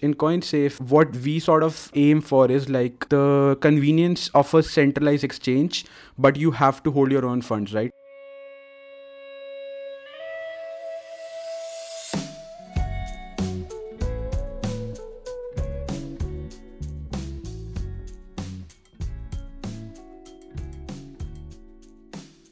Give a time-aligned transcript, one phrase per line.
[0.00, 5.24] In CoinSafe, what we sort of aim for is like the convenience of a centralized
[5.24, 5.86] exchange,
[6.16, 7.90] but you have to hold your own funds, right?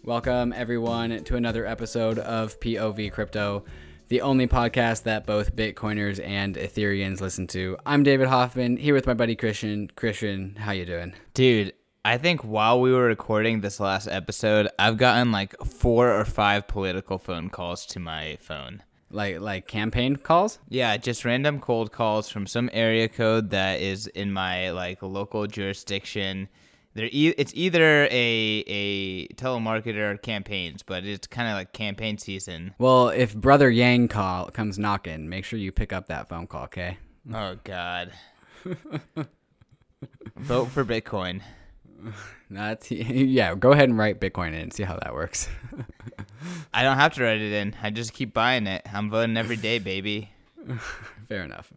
[0.03, 3.65] Welcome, everyone, to another episode of POV Crypto,
[4.09, 7.77] the only podcast that both Bitcoiners and Ethereans listen to.
[7.85, 9.91] I'm David Hoffman, here with my buddy Christian.
[9.97, 11.15] Christian, how you doing?
[11.35, 11.73] Dude,
[12.05, 16.69] I think while we were recording this last episode, I've gotten like four or five
[16.69, 18.83] political phone calls to my phone.
[19.11, 20.59] Like like campaign calls?
[20.69, 25.47] Yeah, just random cold calls from some area code that is in my like local
[25.47, 26.49] jurisdiction.
[26.97, 32.75] They're e- it's either a a telemarketer campaigns, but it's kind of like campaign season.
[32.79, 36.65] Well, if Brother Yang call comes knocking, make sure you pick up that phone call,
[36.65, 36.97] okay?
[37.35, 38.13] Oh God.
[40.37, 41.43] Vote for Bitcoin.
[42.51, 43.55] That's yeah.
[43.55, 45.49] Go ahead and write Bitcoin in and see how that works.
[46.73, 47.77] I don't have to write it in.
[47.83, 48.87] I just keep buying it.
[48.91, 50.31] I'm voting every day, baby.
[51.29, 51.73] Fair enough.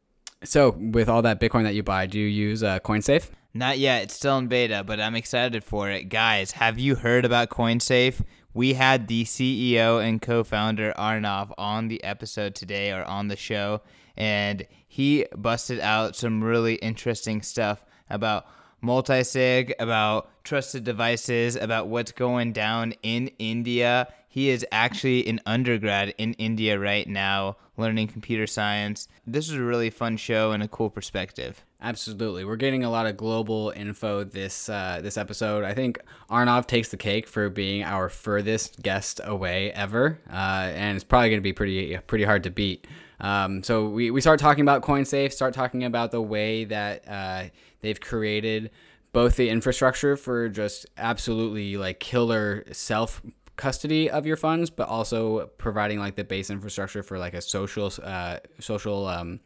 [0.45, 3.29] So, with all that Bitcoin that you buy, do you use uh, CoinSafe?
[3.53, 4.03] Not yet.
[4.03, 6.03] It's still in beta, but I'm excited for it.
[6.03, 8.21] Guys, have you heard about CoinSafe?
[8.53, 13.35] We had the CEO and co founder Arnav on the episode today or on the
[13.35, 13.81] show,
[14.15, 18.45] and he busted out some really interesting stuff about
[18.81, 24.07] multi-sig, about trusted devices, about what's going down in India.
[24.27, 29.07] He is actually an undergrad in India right now, learning computer science.
[29.25, 31.63] This is a really fun show and a cool perspective.
[31.81, 35.63] Absolutely, we're getting a lot of global info this uh, this episode.
[35.63, 35.97] I think
[36.29, 41.29] Arnav takes the cake for being our furthest guest away ever, uh, and it's probably
[41.29, 42.85] going to be pretty pretty hard to beat.
[43.21, 47.45] Um, so we, we start talking about CoinSafe, start talking about the way that uh,
[47.79, 48.71] they've created
[49.13, 53.21] both the infrastructure for just absolutely like killer self
[53.55, 57.89] custody of your funds, but also providing like the base infrastructure for like a social
[58.03, 59.39] uh, social um,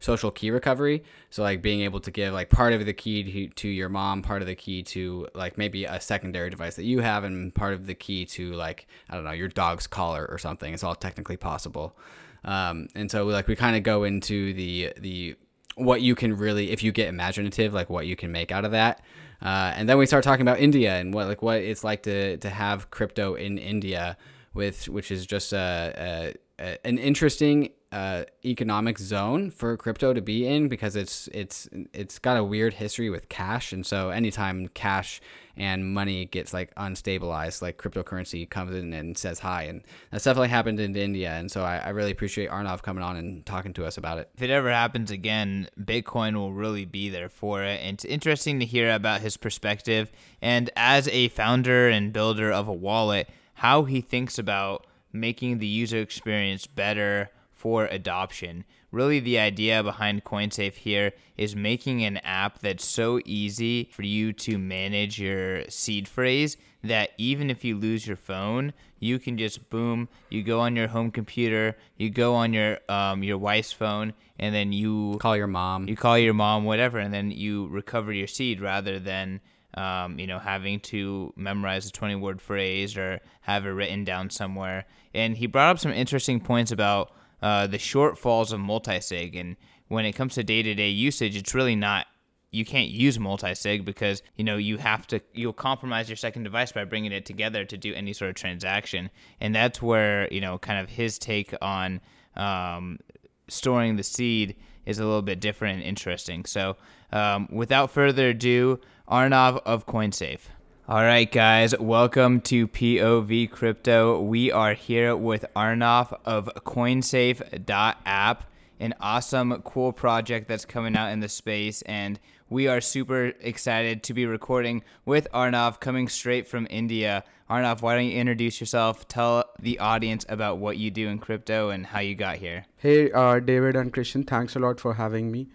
[0.00, 1.04] social key recovery.
[1.28, 4.22] So like being able to give like part of the key to, to your mom,
[4.22, 7.74] part of the key to like maybe a secondary device that you have, and part
[7.74, 10.74] of the key to like I don't know your dog's collar or something.
[10.74, 11.96] It's all technically possible.
[12.44, 15.36] Um, and so like we kind of go into the the
[15.76, 18.72] what you can really if you get imaginative like what you can make out of
[18.72, 19.02] that.
[19.42, 22.38] Uh, and then we start talking about India and what like what it's like to
[22.38, 24.16] to have crypto in India
[24.54, 30.20] with which is just a, a, a an interesting uh, economic zone for crypto to
[30.20, 34.68] be in because it's it's it's got a weird history with cash, and so anytime
[34.68, 35.20] cash
[35.56, 40.50] and money gets like unstabilized, like cryptocurrency comes in and says hi, and that's definitely
[40.50, 43.84] happened in India, and so I, I really appreciate Arnav coming on and talking to
[43.84, 44.30] us about it.
[44.36, 48.60] If it ever happens again, Bitcoin will really be there for it, and it's interesting
[48.60, 50.12] to hear about his perspective.
[50.40, 55.66] And as a founder and builder of a wallet, how he thinks about making the
[55.66, 58.64] user experience better for adoption.
[58.90, 64.32] Really, the idea behind CoinSafe here is making an app that's so easy for you
[64.32, 69.68] to manage your seed phrase that even if you lose your phone, you can just
[69.68, 74.14] boom, you go on your home computer, you go on your um, your wife's phone,
[74.38, 78.10] and then you call your mom, you call your mom, whatever, and then you recover
[78.10, 79.42] your seed rather than
[79.74, 84.30] um, you know, having to memorize a 20 word phrase or have it written down
[84.30, 84.86] somewhere.
[85.14, 87.12] And he brought up some interesting points about
[87.42, 89.38] uh, the shortfalls of multisig.
[89.38, 89.56] And
[89.88, 92.06] when it comes to day to day usage, it's really not.
[92.52, 96.72] You can't use multisig because you know you have to you'll compromise your second device
[96.72, 100.58] by bringing it together to do any sort of transaction, and that's where you know
[100.58, 102.00] kind of his take on
[102.34, 102.98] um,
[103.46, 106.44] storing the seed is a little bit different and interesting.
[106.44, 106.76] So,
[107.12, 110.40] um, without further ado, Arnav of CoinSafe.
[110.88, 114.20] All right, guys, welcome to POV Crypto.
[114.20, 118.44] We are here with Arnav of CoinSafe.app,
[118.80, 121.82] an awesome, cool project that's coming out in the space.
[121.82, 122.18] And
[122.48, 127.22] we are super excited to be recording with Arnav coming straight from India.
[127.48, 129.06] Arnav, why don't you introduce yourself?
[129.06, 132.66] Tell the audience about what you do in crypto and how you got here.
[132.78, 135.46] Hey, uh, David and Christian, thanks a lot for having me.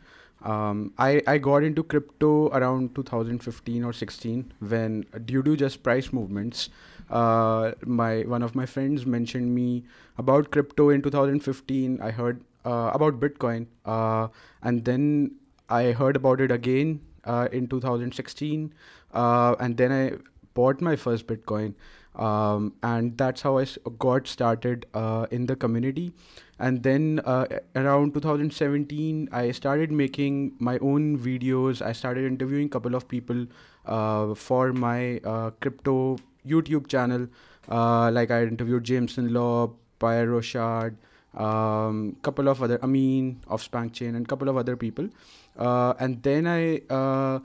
[0.46, 6.14] Um, I, I got into crypto around 2015 or 16 when due to just price
[6.14, 6.70] movements,
[7.10, 9.84] uh, my one of my friends mentioned me
[10.20, 12.00] about crypto in 2015.
[12.00, 14.28] I heard uh, about Bitcoin, uh,
[14.62, 15.32] and then
[15.68, 18.72] I heard about it again uh, in 2016,
[19.14, 20.18] uh, and then I
[20.54, 21.74] bought my first Bitcoin.
[22.16, 23.66] Um, and that's how I
[24.00, 26.14] got started uh, in the community.
[26.58, 27.46] And then uh,
[27.76, 31.82] around 2017, I started making my own videos.
[31.82, 33.46] I started interviewing a couple of people
[33.86, 36.18] uh, for my uh, crypto
[36.48, 37.28] YouTube channel.
[37.70, 40.96] Uh, like I interviewed Jameson Lopp, Pierre Rochard,
[41.36, 45.10] um, couple of other Amin of Spank Chain, and couple of other people.
[45.58, 47.42] Uh, and then I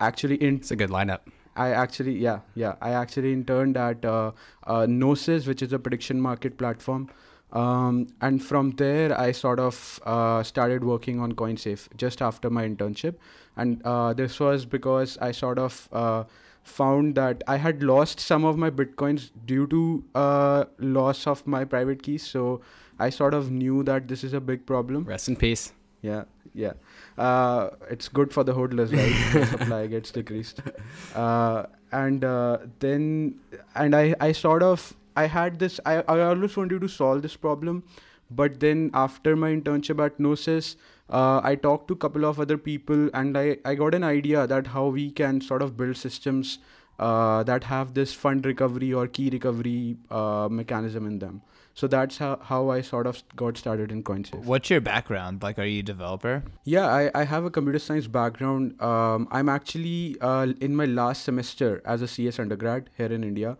[0.00, 1.20] actually in It's a good lineup.
[1.56, 2.74] I actually, yeah, yeah.
[2.80, 4.32] I actually interned at uh,
[4.66, 7.08] uh, Gnosis, which is a prediction market platform.
[7.52, 12.68] Um, and from there, I sort of uh, started working on CoinSafe just after my
[12.68, 13.14] internship.
[13.56, 16.24] And uh, this was because I sort of uh,
[16.62, 21.64] found that I had lost some of my bitcoins due to uh, loss of my
[21.64, 22.26] private keys.
[22.26, 22.60] So
[22.98, 25.04] I sort of knew that this is a big problem.
[25.04, 25.72] Rest in peace.
[26.02, 26.24] Yeah,
[26.56, 26.72] yeah.
[27.18, 29.32] Uh, it's good for the hodlers, right?
[29.32, 30.60] the supply gets decreased.
[31.14, 33.36] Uh, and uh, then,
[33.74, 37.36] and I, I sort of, I had this, I, I always wanted to solve this
[37.36, 37.84] problem.
[38.30, 40.76] But then after my internship at Gnosis,
[41.08, 44.46] uh, I talked to a couple of other people and I, I got an idea
[44.46, 46.58] that how we can sort of build systems
[46.98, 51.42] uh, that have this fund recovery or key recovery uh, mechanism in them.
[51.76, 54.46] So that's how, how I sort of got started in CoinSafe.
[54.46, 55.42] What's your background?
[55.42, 56.42] Like, are you a developer?
[56.64, 58.80] Yeah, I, I have a computer science background.
[58.80, 63.58] Um, I'm actually uh, in my last semester as a CS undergrad here in India.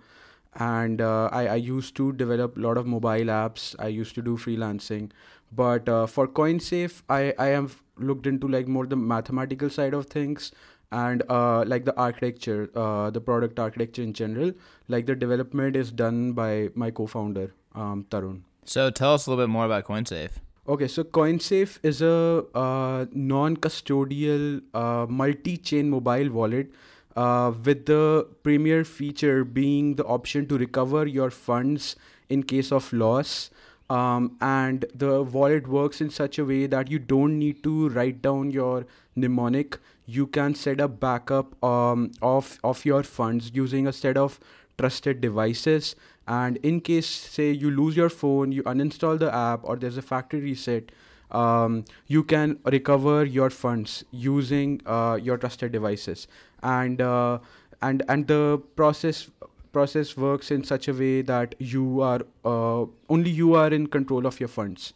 [0.55, 3.75] And uh, I, I used to develop a lot of mobile apps.
[3.79, 5.11] I used to do freelancing.
[5.53, 10.07] But uh, for CoinSafe, I, I have looked into like more the mathematical side of
[10.07, 10.53] things
[10.91, 14.53] and uh, like the architecture, uh, the product architecture in general.
[14.89, 18.41] Like the development is done by my co-founder, um, Tarun.
[18.65, 20.31] So tell us a little bit more about CoinSafe.
[20.69, 26.73] Okay, so CoinSafe is a uh, non-custodial uh, multi-chain mobile wallet
[27.15, 31.95] uh, with the premier feature being the option to recover your funds
[32.29, 33.51] in case of loss.
[33.89, 38.21] Um, and the wallet works in such a way that you don't need to write
[38.21, 38.85] down your
[39.15, 39.79] mnemonic.
[40.07, 44.41] You can set up backup um, of of your funds using a set of
[44.79, 45.97] trusted devices
[46.27, 50.03] and in case say you lose your phone you uninstall the app or there's a
[50.03, 50.91] factory reset
[51.31, 56.29] um, you can recover your funds using uh, your trusted devices.
[56.63, 57.39] And uh,
[57.83, 59.31] and and the process
[59.73, 64.27] process works in such a way that you are uh, only you are in control
[64.27, 64.95] of your funds.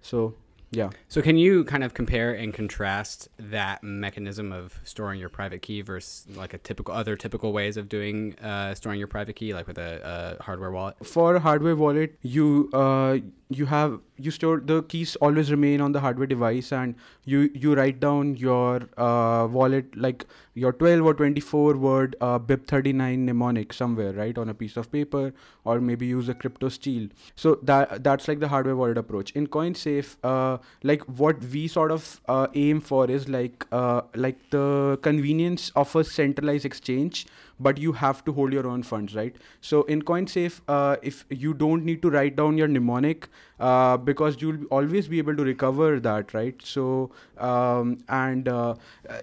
[0.00, 0.34] So
[0.72, 0.90] yeah.
[1.08, 5.82] So can you kind of compare and contrast that mechanism of storing your private key
[5.82, 9.66] versus like a typical other typical ways of doing uh, storing your private key, like
[9.66, 10.96] with a, a hardware wallet?
[11.04, 13.18] for a hardware wallet you uh,
[13.50, 16.94] you have you store the keys always remain on the hardware device and
[17.24, 23.18] you you write down your uh, wallet like your 12 or 24 word uh, BIP39
[23.18, 25.32] mnemonic somewhere right on a piece of paper
[25.64, 27.08] or maybe use a crypto steel.
[27.36, 29.30] So that that's like the hardware wallet approach.
[29.32, 34.38] In coinsafe uh, like what we sort of uh, aim for is like uh, like
[34.50, 37.26] the convenience of a centralized exchange
[37.60, 39.36] but you have to hold your own funds right?
[39.60, 43.28] So in coinsafe uh, if you don't need to write down your mnemonic
[43.60, 46.60] uh, because you'll always be able to recover that right?
[46.62, 48.74] So um, and uh,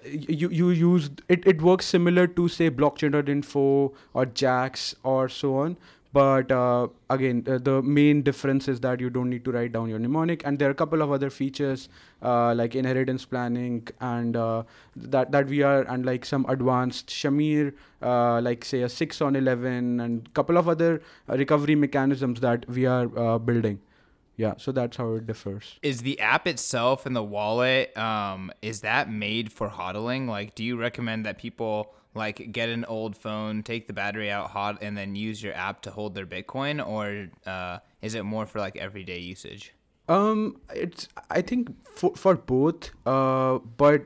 [0.04, 5.76] you you use it it works similar to say blockchain.info or Jaxx or so on
[6.12, 9.88] but uh, again uh, the main difference is that you don't need to write down
[9.88, 10.44] your mnemonic.
[10.44, 11.88] And there are a couple of other features
[12.22, 14.64] uh, like inheritance planning and uh,
[14.96, 19.36] that that we are and like some advanced shamir uh, like say a 6 on
[19.36, 23.80] 11 and couple of other uh, recovery mechanisms that we are building.
[24.36, 25.78] Yeah so that's how it differs.
[25.82, 30.28] Is the app itself and the wallet um, is that made for hodling?
[30.28, 34.50] Like, do you recommend that people like get an old phone, take the battery out
[34.50, 38.46] hot, and then use your app to hold their Bitcoin, or uh, is it more
[38.46, 39.72] for like everyday usage?
[40.08, 42.90] Um, it's I think for for both.
[43.06, 44.02] Uh, but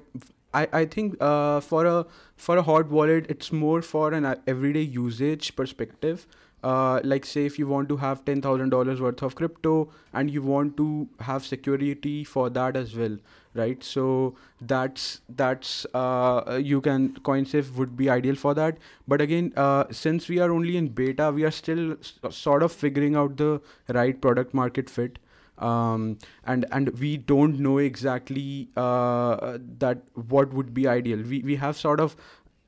[0.52, 2.06] I I think uh for a
[2.36, 6.26] for a hot wallet, it's more for an uh, everyday usage perspective.
[6.62, 10.30] Uh, like say if you want to have ten thousand dollars worth of crypto and
[10.30, 13.18] you want to have security for that as well,
[13.54, 13.82] right?
[13.82, 18.78] So that's that's uh you can CoinSafe would be ideal for that.
[19.06, 22.72] But again, uh, since we are only in beta, we are still s- sort of
[22.72, 25.18] figuring out the right product market fit
[25.58, 31.18] um, and and we don't know exactly uh, that what would be ideal.
[31.22, 32.16] We we have sort of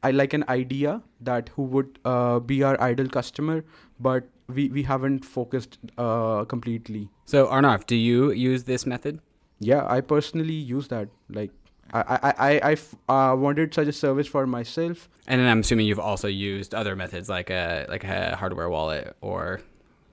[0.02, 3.64] I like an idea that who would uh, be our ideal customer,
[3.98, 7.08] but we we haven't focused uh, completely.
[7.24, 9.20] So Arnav, do you use this method?
[9.58, 11.50] Yeah, I personally use that like
[11.92, 12.76] I I I,
[13.08, 15.08] I uh, wanted such a service for myself.
[15.26, 19.16] And then I'm assuming you've also used other methods like a like a hardware wallet
[19.20, 19.60] or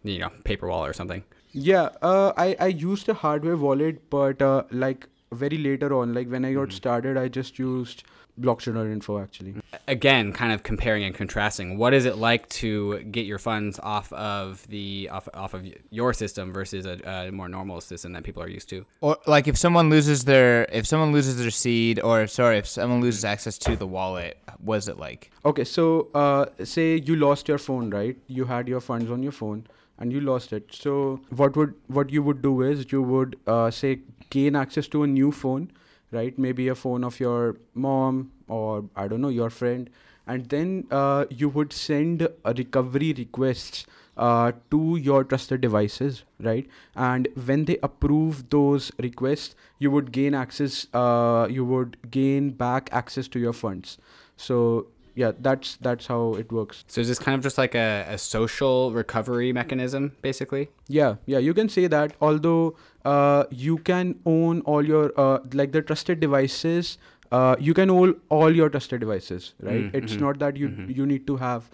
[0.03, 1.23] you know paper wallet or something.
[1.51, 6.29] Yeah, uh, I I used a hardware wallet, but uh, like very later on, like
[6.29, 6.73] when I got Mhm.
[6.73, 8.03] started, I just used
[8.39, 9.55] blockchain.info actually.
[9.87, 11.77] Again, kind of comparing and contrasting.
[11.77, 16.13] What is it like to get your funds off of the off, off of your
[16.13, 18.85] system versus a, a more normal system that people are used to?
[19.01, 23.01] Or like if someone loses their if someone loses their seed or sorry if someone
[23.01, 25.31] loses access to the wallet, what is it like?
[25.45, 28.17] Okay, so uh, say you lost your phone, right?
[28.27, 29.67] You had your funds on your phone
[29.99, 30.73] and you lost it.
[30.73, 33.99] So what would what you would do is you would uh, say
[34.29, 35.71] gain access to a new phone,
[36.13, 36.37] right?
[36.37, 39.89] Maybe a phone of your mom or I don't know your friend,
[40.27, 46.67] and then uh, you would send a recovery requests uh, to your trusted devices, right?
[46.95, 50.87] And when they approve those requests, you would gain access.
[50.93, 53.97] Uh, you would gain back access to your funds.
[54.37, 56.83] So yeah, that's that's how it works.
[56.87, 60.69] So is this kind of just like a, a social recovery mechanism, basically?
[60.87, 62.15] Yeah, yeah, you can say that.
[62.21, 66.97] Although uh, you can own all your uh, like the trusted devices.
[67.31, 69.85] Uh, you can own all your trusted devices, right?
[69.91, 70.95] Mm, It's mhm, not that you mhm.
[70.95, 71.69] you need to have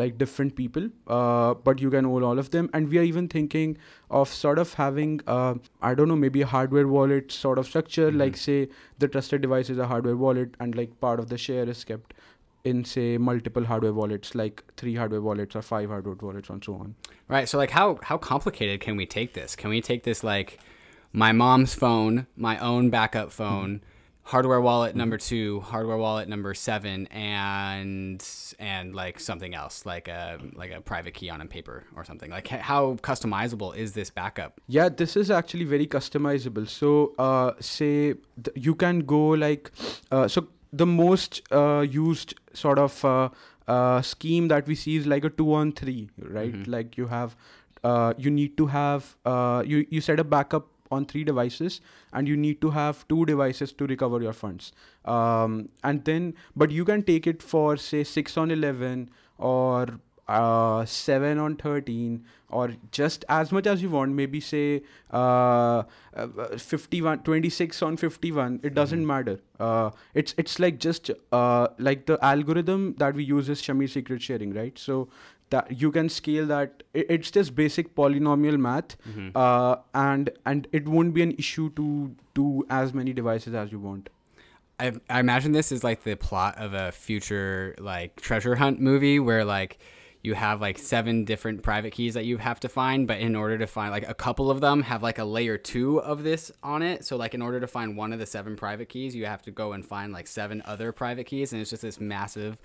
[0.00, 2.68] like different people, uh, but you can own all of them.
[2.72, 3.76] And we are even thinking
[4.10, 8.10] of sort of having uh, I don't know maybe a hardware wallet sort of structure.
[8.10, 8.18] Mhm.
[8.24, 8.58] Like say
[8.98, 12.14] the trusted device is a hardware wallet, and like part of the share is kept
[12.68, 16.74] in say multiple hardware wallets, like three hardware wallets or five hardware wallets, and so
[16.74, 16.94] on.
[17.28, 17.48] Right.
[17.48, 19.56] So like how how complicated can we take this?
[19.56, 20.58] Can we take this like
[21.12, 23.82] my mom's phone, my own backup phone,
[24.28, 28.22] hardware wallet number 2, hardware wallet number 7 and
[28.58, 32.30] and like something else like a like a private key on a paper or something.
[32.30, 34.60] Like how customizable is this backup?
[34.66, 36.68] Yeah, this is actually very customizable.
[36.68, 39.72] So, uh, say th- you can go like,
[40.10, 43.28] uh, so the most uh, used sort of uh,
[43.66, 46.52] uh, scheme that we see is like a two on three, right?
[46.54, 46.66] Mhm.
[46.68, 47.36] Like you have,
[47.84, 51.80] uh, you need to have, uh, you you set a backup on three devices
[52.14, 54.72] and you need to have two devices to recover your funds
[55.04, 60.84] um, and then but you can take it for say 6 on 11 or uh,
[60.84, 64.82] 7 on 13 or just as much as you want maybe say
[65.12, 65.82] uh,
[66.16, 69.06] uh, 51 26 on 51 it doesn't Mhm.
[69.06, 73.88] matter uh, it's it's like just uh, like the algorithm that we use is Shamir
[73.96, 75.08] secret sharing right so
[75.50, 79.30] that you can scale that it's just basic polynomial math Mhm.
[79.34, 81.88] uh, and and it won't be an issue to
[82.40, 82.48] do
[82.80, 84.10] as many devices as you want
[84.80, 89.18] I, I imagine this is like the plot of a future like treasure hunt movie
[89.18, 89.78] where like
[90.28, 93.56] you have like seven different private keys that you have to find but in order
[93.58, 96.80] to find like a couple of them have like a layer two of this on
[96.82, 97.04] it.
[97.04, 99.50] So like in order to find one of the seven private keys you have to
[99.50, 102.58] go and find like seven other private keys and it's just this massive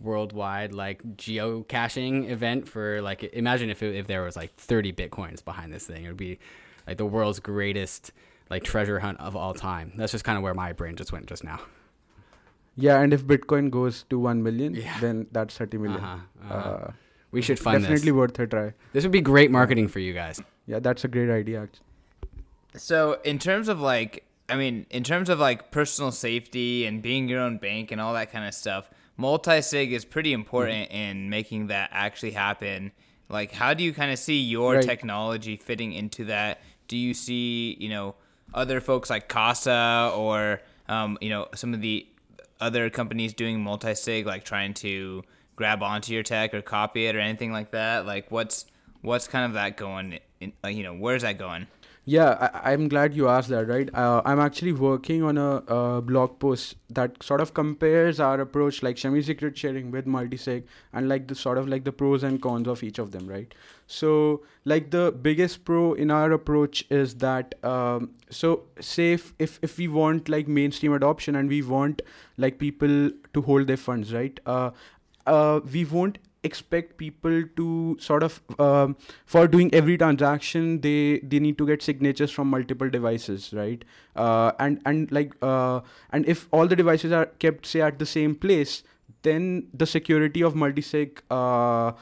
[0.00, 5.44] worldwide like geocaching event for like imagine if, it, if there was like 30 bitcoins
[5.44, 6.04] behind this thing.
[6.04, 6.38] It would be
[6.86, 8.12] like the world's greatest
[8.50, 9.92] like treasure hunt of all time.
[9.96, 11.60] That's just kind of where my brain just went just now.
[12.76, 15.00] Yeah and if bitcoin goes to 1 million Yeah.
[15.00, 16.00] then that's 30 million.
[16.04, 16.68] Uh-huh, uh-huh.
[16.68, 16.90] uh,
[17.30, 18.14] we should fund definitely this.
[18.14, 20.40] worth a try This would be great marketing for you guys.
[20.66, 21.84] yeah that's a great idea actually.
[22.76, 27.28] So in terms of like, I mean, in terms of like personal safety and being
[27.28, 31.68] your own bank and all that kind of stuff, multi-sig is pretty important in making
[31.68, 32.92] that actually happen.
[33.28, 34.82] Like, how do you kind of see your Right.
[34.84, 36.60] technology fitting into that?
[36.86, 38.14] Do you see, you know,
[38.54, 42.06] other folks like Casa or, um, you know, some of the
[42.60, 45.22] other companies doing multi-sig, like trying to
[45.58, 48.06] grab onto your tech or copy it or anything like that?
[48.06, 48.64] Like, what's
[49.02, 50.20] what's kind of that going?
[50.40, 51.66] In, you know, where's that going?
[52.10, 53.94] Yeah, I, I'm glad you asked that, right?
[53.94, 58.82] Uh, I'm actually working on a uh, blog post that sort of compares our approach,
[58.82, 60.62] like Shamir secret sharing with multisig,
[60.94, 63.52] and like the sort of like the pros and cons of each of them, right?
[63.86, 69.58] So, like the biggest pro in our approach is that, um, so say if, if
[69.60, 72.00] if we want like mainstream adoption and we want
[72.38, 74.40] like people to hold their funds, right?
[74.46, 74.70] Uh,
[75.28, 81.40] uh, we won't expect people to sort of um, for doing every transaction they they
[81.40, 83.84] need to get signatures from multiple devices right?
[84.16, 85.80] Uh, and and like uh,
[86.12, 88.82] and if all the devices are kept say at the same place
[89.22, 91.92] then the security of multisig uh,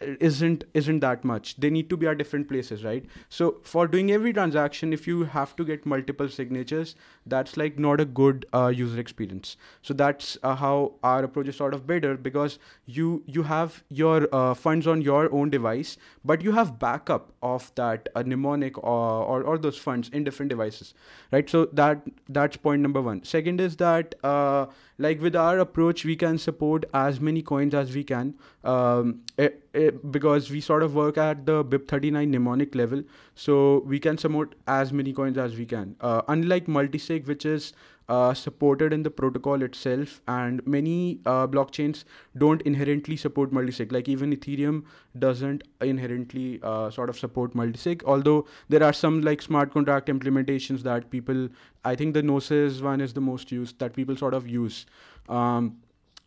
[0.00, 1.56] isn't isn't that much.
[1.56, 3.04] They need to be at different places right?
[3.28, 6.94] So for doing every transaction if you have to get multiple signatures
[7.26, 9.56] that's like not a good uh, user experience.
[9.82, 14.28] So that's uh, how our approach is sort of better because you you have your
[14.34, 19.24] uh, funds on your own device but you have backup of that uh, mnemonic or,
[19.24, 20.94] or, or those funds in different devices
[21.32, 21.48] right?
[21.48, 23.22] So that that's point number one.
[23.24, 24.66] Second is that uh,
[25.06, 29.62] like with our approach we can support as many coins as we can um, it,
[29.72, 33.02] it, because we sort of work at the BIP39 mnemonic level.
[33.34, 35.96] So we can support as many coins as we can.
[36.00, 37.72] Uh, unlike multisig which is
[38.10, 42.04] uh, supported in the protocol itself and many uh, blockchains
[42.36, 43.92] don't inherently support multisig.
[43.92, 44.82] Like even ethereum
[45.18, 50.82] doesn't inherently uh, sort of support multisig although there are some like smart contract implementations
[50.82, 51.48] that people
[51.84, 54.86] i think the gnosis one is the most used that people sort of use.
[55.28, 55.76] Um,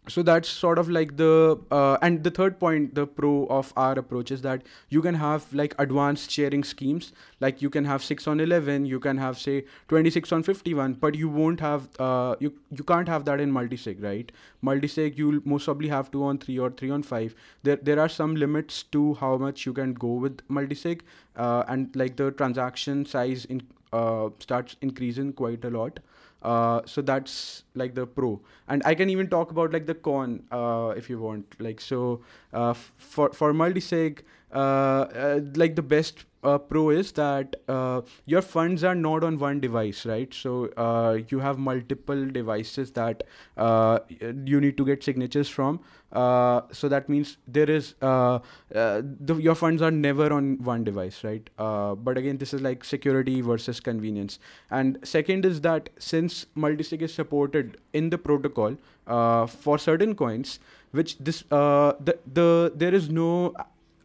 [0.07, 3.97] so that's sort of like the uh, and the third point the pro of our
[3.97, 7.13] approach is that you can have like advanced sharing schemes.
[7.39, 11.15] Like you can have 6 on 11 you can have say 26 on 51 but
[11.15, 14.31] you won't have uh, you you can't have that in multisig right?
[14.63, 18.09] Multisig you'll most probably have 2 on 3 or 3 on 5 there there are
[18.09, 21.01] some limits to how much you can go with multisig
[21.37, 23.61] uh, and like the transaction size in
[23.93, 25.99] uh, starts increasing quite a lot
[26.43, 28.39] uh, so that's like the pro.
[28.67, 31.55] And i can even talk about like the con uh, if you want.
[31.59, 32.21] Like so
[32.53, 38.01] uh, f- for for multisig uh, uh, like the best uh, pro is that uh,
[38.25, 40.33] your funds are not on one device, right?
[40.33, 43.23] So uh, you have multiple devices that
[43.57, 45.79] uh, you need to get signatures from.
[46.11, 48.35] Uh, so that means there is uh,
[48.75, 51.49] uh, the, your funds are never on one device, right?
[51.57, 54.37] Uh, but again, this is like security versus convenience.
[54.69, 60.59] And second is that since multisig is supported in the protocol uh, for certain coins,
[60.91, 63.55] which this uh, the the there is no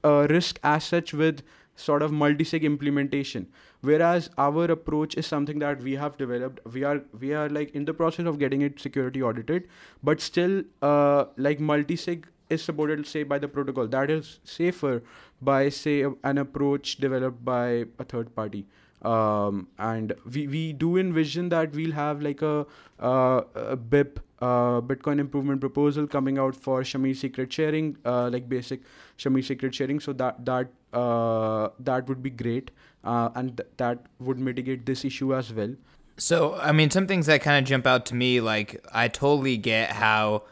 [0.05, 1.43] uh, risk as such with
[1.76, 3.47] sort of multisig implementation.
[3.81, 6.61] Whereas our approach is something that we have developed.
[6.73, 9.69] We are we are like in the process of getting it security audited
[10.02, 13.87] but still uh, like multisig is supported say by the protocol.
[13.87, 15.02] That is safer
[15.40, 18.67] by say an approach developed by a third party.
[19.02, 22.67] Um, and we, we do envision that we'll have like a,
[22.99, 28.49] uh, a BIP uh, Bitcoin improvement proposal coming out for Shamir secret sharing, uh, like
[28.49, 28.81] basic
[29.18, 30.00] Shamir secret sharing.
[30.00, 32.70] So that that uh, that would be great,
[33.04, 35.75] uh, and th- that would mitigate this issue as well.
[36.16, 39.56] So, I mean, some things that kind of jump out to me, like I totally
[39.56, 40.42] get how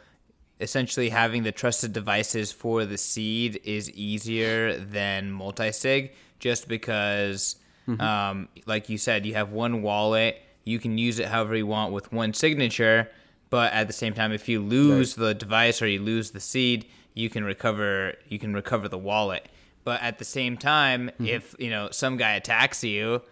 [0.60, 7.56] essentially having the trusted devices for the seed is easier than multi-sig, just because,
[8.00, 11.92] um, like you said, you have one wallet, you can use it however you want
[11.92, 13.10] with one signature,
[13.50, 16.86] but at the same time, if you lose the device or you lose the seed,
[17.16, 19.48] you can recover you can recover the wallet.
[19.82, 23.22] But at the same time, if you know some guy attacks you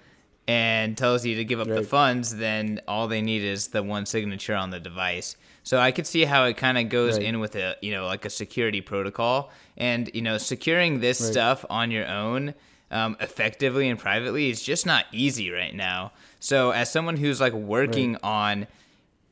[0.47, 4.07] and tells you to give up the funds, then all they need is the one
[4.07, 5.37] signature on the device.
[5.63, 7.23] So I could see how it kind of goes Right.
[7.27, 11.31] in with a you know like a security protocol, and you know securing this Right.
[11.33, 12.55] stuff on your own
[12.91, 16.13] um, effectively and privately is just not easy right now.
[16.39, 18.67] So as someone who's like working on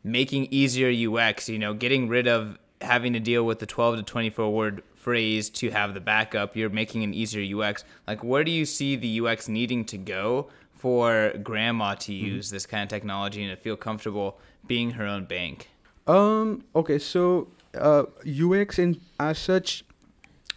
[0.03, 4.03] making easier UX, you know, getting rid of having to deal with the 12 to
[4.03, 7.85] 24 word phrase to have the backup, you're making an easier UX.
[8.07, 12.66] Like, where do you see the UX needing to go for grandma to use this
[12.66, 15.68] kind of technology and to feel comfortable being her own bank?
[16.07, 16.64] Um.
[16.75, 16.99] Okay.
[16.99, 19.85] So, uh, UX in as such,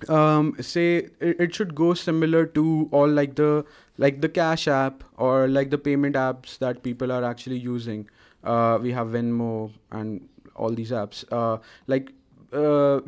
[0.10, 3.66] um, say it, it should go similar to all like the
[3.98, 8.10] like the Cash app or like the payment apps that people are actually using.
[8.44, 11.24] Uh, we have Venmo and all these apps.
[11.32, 12.12] Uh, like
[12.54, 13.02] uh,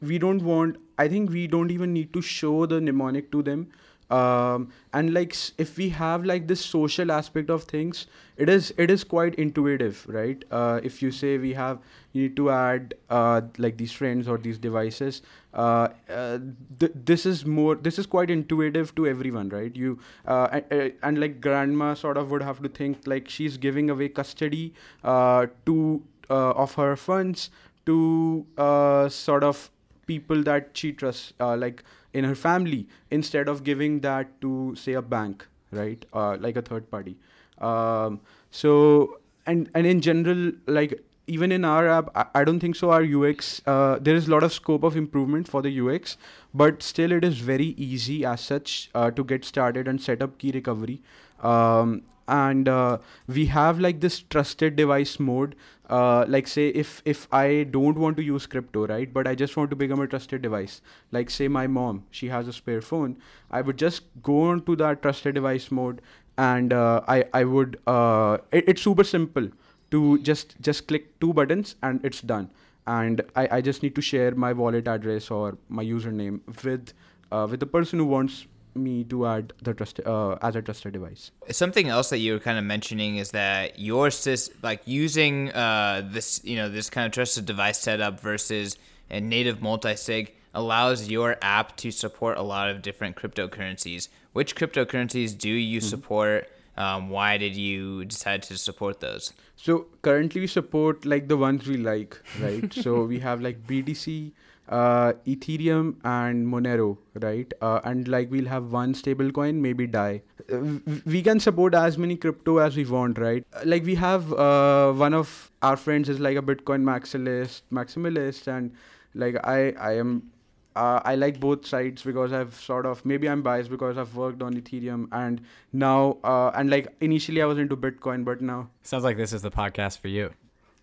[0.00, 0.76] we, don't want.
[0.98, 3.68] I think we don't even need to show the mnemonic to them
[4.10, 8.90] um, and like if we have like this social aspect of things it is it
[8.90, 11.78] is quite intuitive right uh, if you say we have
[12.12, 15.22] you need to add uh, like these friends or these devices
[15.54, 16.38] uh, uh,
[16.80, 20.88] th- this is more this is quite intuitive to everyone right you uh, and, uh,
[21.04, 24.74] and like grandma sort of would have to think like she's giving away custody
[25.04, 27.50] to uh, of her funds
[27.86, 29.70] to uh, sort of
[30.06, 34.92] people that she trusts uh, like in her family instead of giving that to say
[34.94, 36.04] a bank right?
[36.12, 37.16] Uh, like a third party.
[37.58, 42.76] Um, so and and in general like even in our app i, I don't think
[42.76, 46.16] so our ux uh, there is a lot of scope of improvement for the ux
[46.52, 50.38] but still it is very easy as such uh, to get started and set up
[50.38, 51.00] key recovery.
[51.42, 55.54] Um, and uh, we have like this trusted device mode.
[55.88, 59.56] Uh, like say if if i don't want to use crypto right but i just
[59.56, 60.80] want to become a trusted device
[61.10, 63.16] like say my mom she has a spare phone
[63.50, 66.00] i would just go on to that trusted device mode
[66.38, 69.48] and uh, i i would uh, it, it's super simple
[69.90, 72.50] to just just click two buttons and it's done.
[72.86, 76.92] And I, I just need to share my wallet address or my username with
[77.30, 80.92] uh, with the person who wants me to add the trust uh, as a trusted
[80.92, 81.30] device.
[81.50, 86.02] Something else that you were kind of mentioning is that your sys like using uh,
[86.04, 88.76] this you know this kind of trusted device setup versus
[89.10, 94.08] a native multi-sig allows your app to support a lot of different cryptocurrencies.
[94.32, 95.88] Which cryptocurrencies do you mm-hmm.
[95.88, 96.48] support?
[96.76, 99.32] Um, why did you decide to support those?
[99.56, 102.72] So currently we support like the ones we like, right?
[102.84, 104.32] so we have like BTC,
[104.70, 107.52] uh, Ethereum and Monero, right?
[107.60, 110.22] Uh, and like we'll have one stable coin, maybe DAI.
[110.50, 113.44] Uh, we can support as many crypto as we want, right?
[113.64, 118.72] Like we have uh, one of our friends is like a Bitcoin maximalist, maximalist, and
[119.14, 120.30] like I, I am.
[120.76, 124.40] Uh, I like both sides because I've sort of maybe I'm biased because I've worked
[124.40, 125.40] on Ethereum and
[125.72, 129.42] now uh, and like initially I was into Bitcoin, but now sounds like this is
[129.42, 130.30] the podcast for you.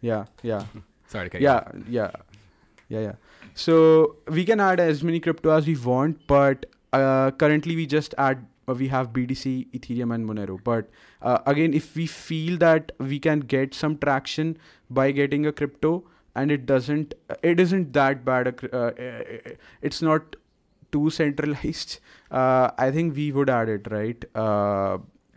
[0.02, 0.66] Yeah, yeah.
[1.08, 1.86] Sorry to cut yeah, you.
[1.90, 2.12] Yeah,
[2.90, 3.14] yeah, yeah, yeah.
[3.58, 8.14] So we can add as many crypto as we want, but uh, currently we just
[8.20, 10.60] add uh, we have BTC, Ethereum, and Monero.
[10.64, 10.90] But
[11.24, 14.60] uh, again, if we feel that we can get some traction
[14.92, 16.04] by getting a crypto,
[16.36, 18.60] and it doesn't, it isn't that bad.
[18.72, 19.22] Uh, uh,
[19.82, 20.36] it's not
[20.92, 22.00] too centralized.
[22.30, 24.26] Uh, I think we would add it, right?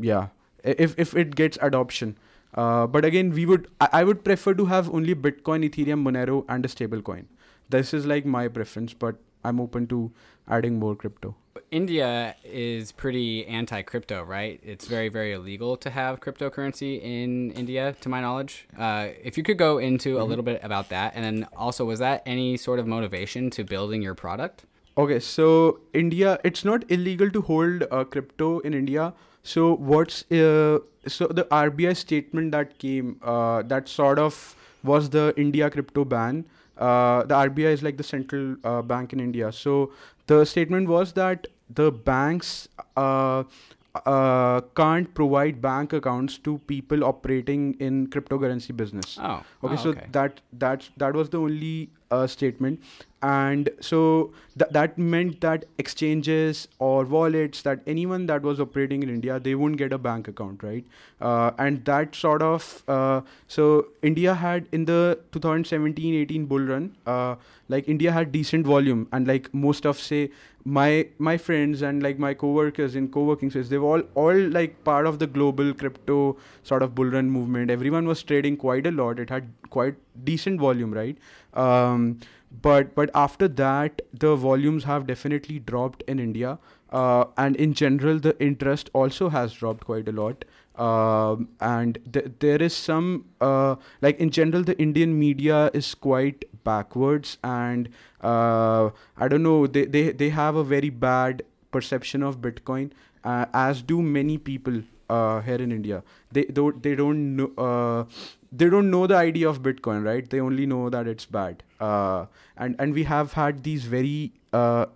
[0.00, 0.26] yeah,
[0.64, 2.16] if if it gets adoption.
[2.52, 6.64] but again, we would I, I would prefer to have only Bitcoin, Ethereum, Monero, and
[6.64, 7.28] a stable coin
[7.70, 10.12] this is like my preference, but I'm open to
[10.48, 11.36] adding more crypto.
[11.70, 14.60] India is pretty anti crypto, right?
[14.62, 18.66] It's very, very illegal to have cryptocurrency in India, to my knowledge.
[18.76, 20.22] Uh, if you could go into mm-hmm.
[20.22, 23.64] a little bit about that, and then also, was that any sort of motivation to
[23.64, 24.64] building your product?
[24.98, 29.14] Okay, so India, it's not illegal to hold uh, crypto in India.
[29.42, 35.32] So what's uh, so the RBI statement that came uh, that sort of was the
[35.36, 36.44] India crypto ban
[36.80, 39.52] uh, the RBI is like the central uh, bank in India.
[39.52, 39.92] So
[40.26, 43.44] the statement was that the banks uh,
[43.94, 49.18] uh, can't provide bank accounts to people operating in cryptocurrency business.
[49.20, 49.74] Oh, okay.
[49.74, 50.06] Oh, so okay.
[50.12, 52.80] that that that was the only uh, statement,
[53.22, 59.08] and so th- that meant that exchanges or wallets that anyone that was operating in
[59.08, 60.84] India they wouldn't get a bank account, right?
[61.20, 67.34] Uh, and that sort of uh, so India had in the 2017-18 bull run, uh,
[67.68, 70.30] like India had decent volume, and like most of say
[70.64, 75.06] my my friends and like my co-workers in co-working space they've all all like part
[75.06, 77.70] of the global crypto sort of bull run movement.
[77.70, 79.18] Everyone was trading quite a lot.
[79.18, 79.94] It had quite
[80.24, 81.16] decent volume right?
[81.54, 82.18] Um,
[82.62, 86.58] but but after that the volumes have definitely dropped in india.
[86.90, 90.44] Uh, and in general the interest also has dropped quite a lot.
[90.76, 96.44] Um, and th- there is some uh, like in general the indian media is quite
[96.64, 97.88] backwards and
[98.22, 102.90] uh, i don't know they, they they have a very bad perception of bitcoin
[103.24, 106.02] uh, as do many people uh, here in india.
[106.32, 108.04] They don't they don't know uh,
[108.52, 110.28] they don't know the idea of bitcoin right?
[110.34, 111.64] They only know that it's bad.
[111.80, 114.86] Uh, and and we have had these very uh,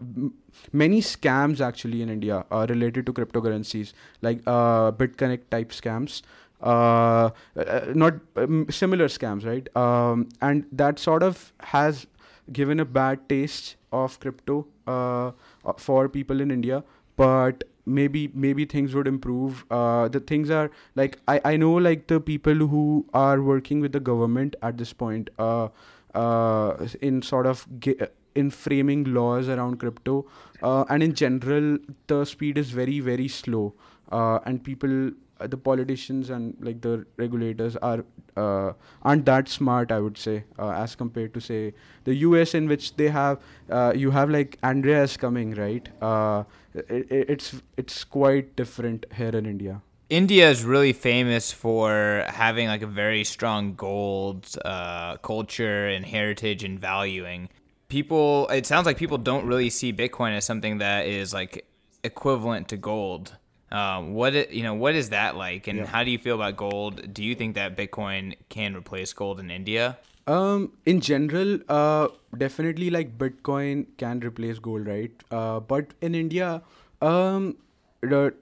[0.73, 2.37] many scams actually in india
[2.71, 3.93] related to cryptocurrencies
[4.27, 4.43] like
[5.01, 6.19] bitconnect type scams
[6.65, 9.69] not um, similar scams right?
[9.77, 12.07] Um, and that sort of has
[12.53, 14.67] given a bad taste of crypto
[15.79, 16.83] for people in india.
[17.17, 19.65] But maybe maybe things would improve.
[19.71, 23.93] Uh, the things are like I, I know like the people who are working with
[23.93, 25.69] the government at this point uh,
[26.15, 30.27] uh, in sort of ge- in framing laws around crypto
[30.63, 33.75] uh, and in general the speed is very very slow.
[34.11, 38.05] Uh, and people uh, the politicians and like the regulators are
[38.37, 41.73] uh, aren't that smart i would say uh, as compared to say
[42.05, 47.07] the us in which they have uh, you have like andreas coming right uh, it,
[47.11, 49.81] it's it's quite different here in india
[50.11, 56.63] India is really famous for having like a very strong gold uh, culture and heritage
[56.63, 57.49] and valuing.
[57.89, 61.67] People, it sounds like people don't really see Bitcoin as something that is like
[62.03, 63.37] equivalent to gold.
[63.75, 65.87] Um, what it, you know, what is that like, and yeah.
[65.87, 67.13] how do you feel about gold?
[67.13, 69.99] Do you think that Bitcoin can replace gold in India?
[70.27, 72.09] Um, in general, uh,
[72.39, 75.11] definitely like Bitcoin can replace gold, right?
[75.31, 76.63] Uh, but in India,
[77.03, 77.57] um,
[78.01, 78.33] the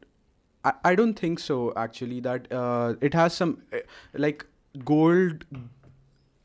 [0.65, 3.79] I, I don't think so actually that uh, it has some uh,
[4.15, 4.47] like
[4.85, 5.45] gold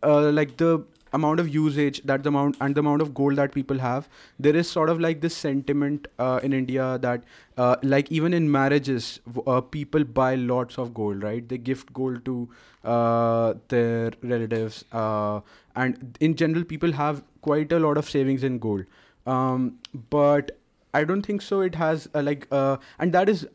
[0.04, 3.54] uh, like the amount of usage that the amount and the amount of gold that
[3.54, 7.24] people have there is sort of like this sentiment uh, in india that
[7.58, 12.24] uh, like even in marriages uh, people buy lots of gold right they gift gold
[12.26, 12.48] to
[12.84, 15.39] uh, their relatives uh,
[15.76, 18.86] and in general people have quite a lot of savings in gold
[19.26, 19.78] um,
[20.10, 20.52] but
[20.93, 23.48] i don't think so it has uh, like and that is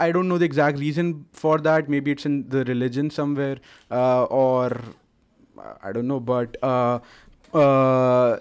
[0.00, 1.88] I don't know the exact reason for that.
[1.88, 4.72] Maybe it's in the religion somewhere, or
[5.82, 6.20] I don't know.
[6.20, 7.00] But uh,
[7.52, 8.36] uh,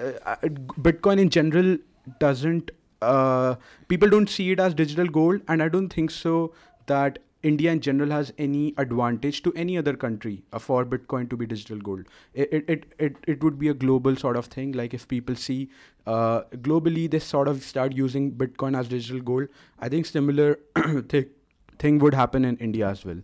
[0.82, 1.78] Bitcoin in general
[2.19, 2.71] doesn't.
[3.01, 3.56] Uh,
[3.88, 6.54] people don't see it as digital gold, and I don't think so
[6.88, 11.38] that India in general has any advantage to any other country uh, for Bitcoin to
[11.38, 12.06] be digital gold.
[12.34, 14.71] It, it, it, it, it would be a global sort of thing.
[14.71, 15.69] Like if people see
[16.08, 19.47] uh, globally, they sort of start using Bitcoin as digital gold.
[19.80, 20.60] I think similar
[21.10, 21.25] thing
[21.78, 23.21] thing would happen in India as well.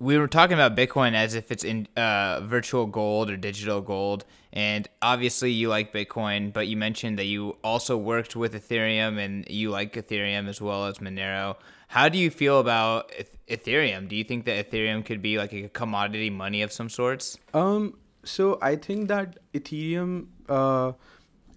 [0.00, 4.24] We were talking about Bitcoin as if it's in uh, virtual gold or digital gold,
[4.50, 9.48] and obviously you like Bitcoin, but you mentioned that you also worked with Ethereum and
[9.48, 11.56] you like Ethereum as well as Monero.
[11.88, 13.12] How do you feel about
[13.46, 14.08] Ethereum?
[14.08, 17.38] Do you think that Ethereum could be like a commodity money of some sorts?
[17.52, 20.92] Um, so I think that Ethereum uh,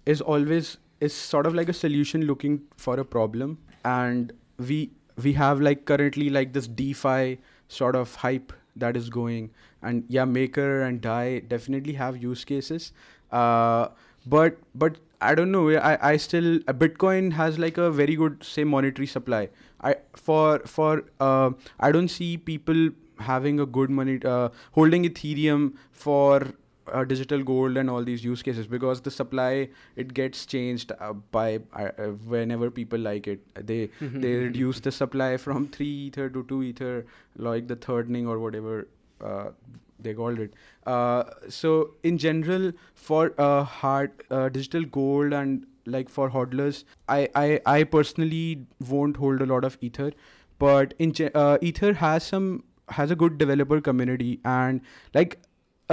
[0.04, 4.90] is always is sort of like a solution looking for a problem, and we
[5.22, 7.38] we have like currently like this DeFi
[7.74, 9.50] sort of hype that is going,
[9.82, 12.92] and yeah, Maker and Dai definitely have use cases,
[13.32, 13.88] uh,
[14.26, 15.68] but but I don't know.
[15.90, 19.48] I I still uh, Bitcoin has like a very good say monetary supply.
[19.80, 22.90] I for for uh, I don't see people
[23.30, 26.52] having a good money uh, holding Ethereum for
[26.92, 31.12] uh, digital gold and all these use cases because the supply it gets changed uh,
[31.38, 31.88] by uh,
[32.34, 33.40] whenever people like it.
[33.66, 38.38] They they reduce the supply from 3 ether to 2 ether like the thirdning or
[38.38, 38.88] whatever
[39.20, 39.50] uh,
[39.98, 40.52] they called it.
[40.86, 47.28] Uh, so in general for uh, hard uh, digital gold and like for hodlers I,
[47.34, 50.12] I i personally won't hold a lot of ether
[50.58, 54.80] but in ge- uh, ether has some has a good developer community and
[55.14, 55.38] like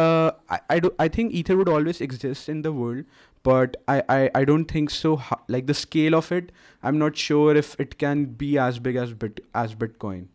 [0.01, 3.05] uh, I, I, do, I think ether would always exist in the world
[3.43, 6.51] but I, I, I don't think so like the scale of it
[6.83, 10.27] i'm not sure if it can be as big as bit as bitcoin.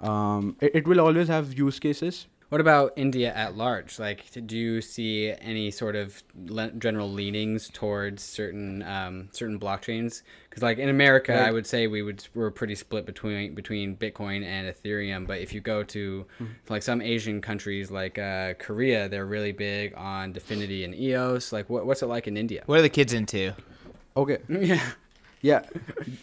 [0.00, 3.98] Um, it, it will always have use cases What about India at large?
[3.98, 10.22] Like, do you see any sort of le- general leanings towards certain um, certain blockchains?
[10.48, 14.44] Because, like in America, I would say we would we're pretty split between between Bitcoin
[14.44, 15.26] and Ethereum.
[15.26, 16.26] But if you go to
[16.68, 21.52] like some Asian countries like uh, Korea, they're really big on DFINITY and EOS.
[21.52, 22.62] Like, what, what's it like in India?
[22.66, 23.52] What are the kids into?
[24.16, 24.92] okay yeah.
[25.44, 25.60] Yeah,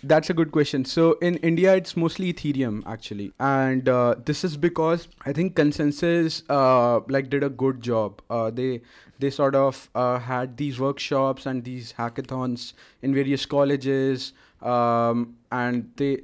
[0.01, 0.83] that's a good question.
[0.83, 6.41] So in India, it's mostly Ethereum actually, and uh, this is because I think ConsenSys
[6.49, 8.23] uh, like did a good job.
[8.31, 8.81] Uh, they
[9.19, 15.91] they sort of uh, had these workshops and these hackathons in various colleges, um, and
[15.97, 16.21] they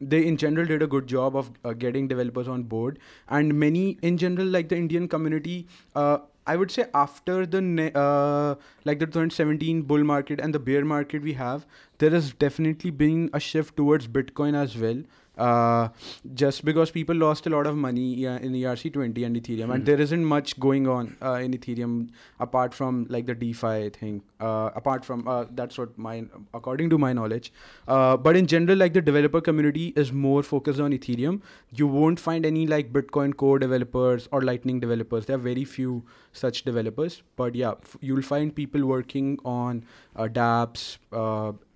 [0.00, 3.00] they in general did a good job of uh, getting developers on board.
[3.28, 5.66] And many in general, like the Indian community.
[5.96, 7.58] Uh, I would say after the
[7.94, 8.54] uh,
[8.84, 11.66] like the 2017 bull market and the bear market we have,
[11.98, 15.02] there has definitely been a shift towards Bitcoin as well.
[15.36, 15.88] Uh,
[16.34, 20.24] just because people lost a lot of money in ERC20 and Ethereum, and there isn't
[20.24, 22.08] much going on uh, in Ethereum
[22.40, 24.22] apart from like the DeFi thing.
[24.40, 27.52] Uh, apart from uh, that's what my according to my knowledge.
[27.86, 31.42] Uh, but in general, like the developer community is more focused on Ethereum.
[31.74, 35.26] You won't find any like Bitcoin Core developers or Lightning developers.
[35.26, 37.22] There are very few such developers.
[37.36, 40.98] But yeah, f- you'll find people working on uh, dApps.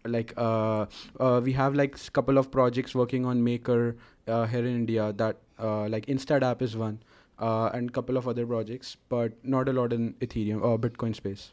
[0.05, 0.87] Uh, like uh,
[1.19, 5.13] uh, we have like couple of projects working on Maker uh, here in India.
[5.13, 7.01] That uh, like InstaDApp is one,
[7.39, 11.51] uh, and couple of other projects, but not a lot in Ethereum or Bitcoin space.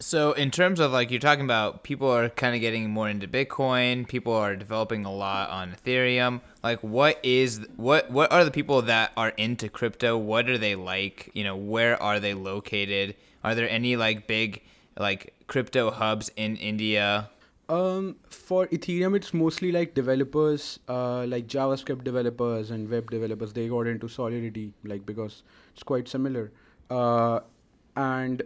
[0.00, 3.26] So, in terms of like you're talking about, people are kind of getting more into
[3.26, 4.06] Bitcoin.
[4.06, 6.40] People are developing a lot on Ethereum.
[6.62, 10.16] Like, what is what what are the people that are into crypto?
[10.16, 11.30] What are they like?
[11.34, 13.16] You know, where are they located?
[13.42, 14.62] Are there any like big
[14.96, 17.30] like crypto hubs in India?
[17.68, 23.52] Um, for Ethereum, it's mostly like developers, uh, like JavaScript developers and web developers.
[23.52, 25.42] They got into Solidity, like because
[25.74, 26.50] it's quite similar.
[26.88, 27.40] Uh,
[27.94, 28.42] and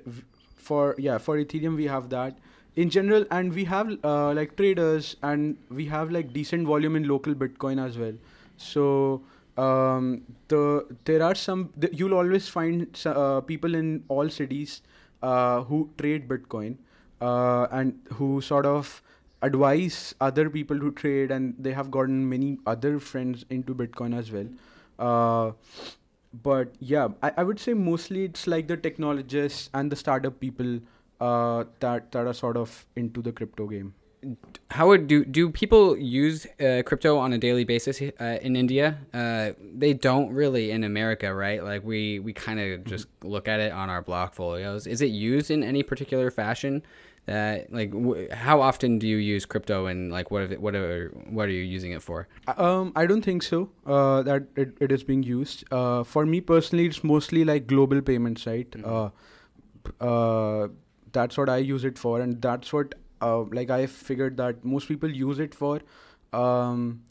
[0.56, 2.36] for yeah, for Ethereum, we have that
[2.74, 7.06] in general, and we have uh, like traders, and we have like decent volume in
[7.06, 8.14] local Bitcoin as well.
[8.56, 9.22] So
[9.56, 14.82] um, the there are some you'll always find uh, people in all cities
[15.22, 16.78] uh, who trade Bitcoin
[17.20, 19.02] uh, and who sort of
[19.42, 24.30] advise other people to trade, and they have gotten many other friends into Bitcoin as
[24.32, 24.48] well.
[24.98, 25.52] Uh,
[26.42, 30.78] but yeah, I, I would say mostly it's like the technologists and the startup people
[31.20, 33.94] uh, that that are sort of into the crypto game.
[34.70, 38.98] How do do people use uh, crypto on a daily basis uh, in India?
[39.12, 41.62] Uh, they don't really in America, right?
[41.62, 44.86] Like we we kind of just look at it on our Blockfolios.
[44.86, 46.82] Is it used in any particular fashion?
[47.26, 51.10] That like w- how often do you use crypto and like what are, what are
[51.30, 52.26] what are you using it for?
[52.56, 53.70] Um, I don't think so.
[53.86, 55.64] Uh, that it, it is being used.
[55.70, 58.66] Uh, for me personally, it's mostly like global payments, right?
[58.84, 59.10] Uh,
[59.84, 60.66] p- uh,
[61.12, 64.88] that's what I use it for, and that's what uh, like I figured that most
[64.88, 65.80] people use it for.
[66.32, 67.02] Um,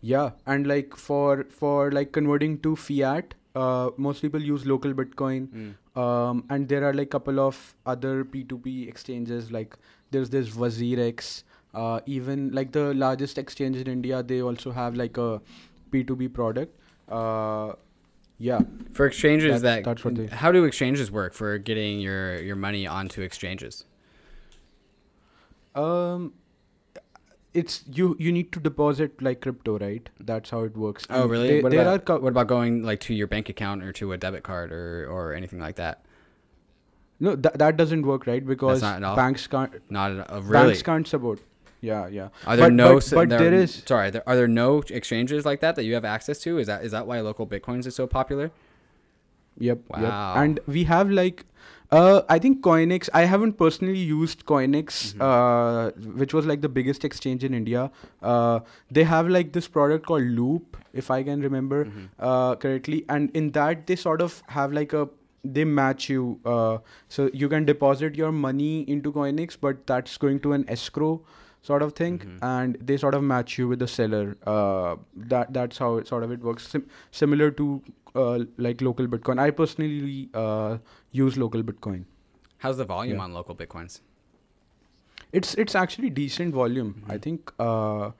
[0.00, 5.74] yeah, and like for for like converting to fiat, uh, most people use local Bitcoin.
[5.96, 9.76] Um, and there are like couple of other P2P exchanges like
[10.10, 11.42] there's this WazirX.
[11.74, 15.40] Uh, even like the largest exchange in India, they also have like a
[15.92, 16.76] P2P product.
[17.08, 17.72] Uh,
[18.38, 18.60] yeah,
[18.94, 22.56] For exchanges That's- that that's what they- how do exchanges work for getting your your
[22.56, 23.84] money onto exchanges?
[25.74, 26.32] um,
[27.52, 30.08] it's you you need to deposit like crypto, right?
[30.18, 31.06] That's how it works.
[31.10, 31.48] Oh, And really?
[31.48, 34.12] There, what, about, are co- what about going like to your bank account or to
[34.12, 36.04] a debit card or or anything like that?
[37.18, 38.44] no that that doesn't work, right?
[38.46, 40.68] Because banks can't Not uh, really.
[40.68, 41.40] banks can't support.
[41.82, 42.28] Yeah, yeah.
[42.46, 43.00] Are there but, no?
[43.00, 43.82] But, but there is.
[43.86, 46.58] Sorry, there, are there no exchanges like that that you have access to?
[46.58, 48.50] Is that is that why local bitcoins is so popular?
[49.58, 49.78] Yep.
[49.88, 50.00] Wow.
[50.00, 50.42] Yep.
[50.42, 51.44] And we have like,
[51.92, 53.08] uh, I think Koinex.
[53.12, 55.22] I haven't personally used Koinex, Mhm.
[55.28, 55.90] uh,
[56.22, 57.90] which was like the biggest exchange in India.
[58.22, 62.08] Uh, they have like this product called Loop, if I can remember Mhm.
[62.18, 65.08] uh, correctly, and in that they sort of have like a
[65.42, 70.40] they match you, uh, so you can deposit your money into Koinex, but that's going
[70.46, 71.12] to an escrow
[71.68, 72.38] sort of thing, Mhm.
[72.50, 74.36] and they sort of match you with the seller.
[74.46, 74.96] Uh,
[75.32, 76.68] that that's how it sort of it works.
[76.68, 76.86] Sim-
[77.22, 77.66] similar to
[78.14, 79.38] uh, like local Bitcoin.
[79.38, 80.78] I personally uh,
[81.12, 82.04] use local Bitcoin.
[82.58, 83.24] How's the volume Yeah.
[83.24, 84.00] on local bitcoins?
[85.32, 86.94] It's it's actually decent volume.
[87.08, 87.22] I Mhm.
[87.22, 88.10] think uh,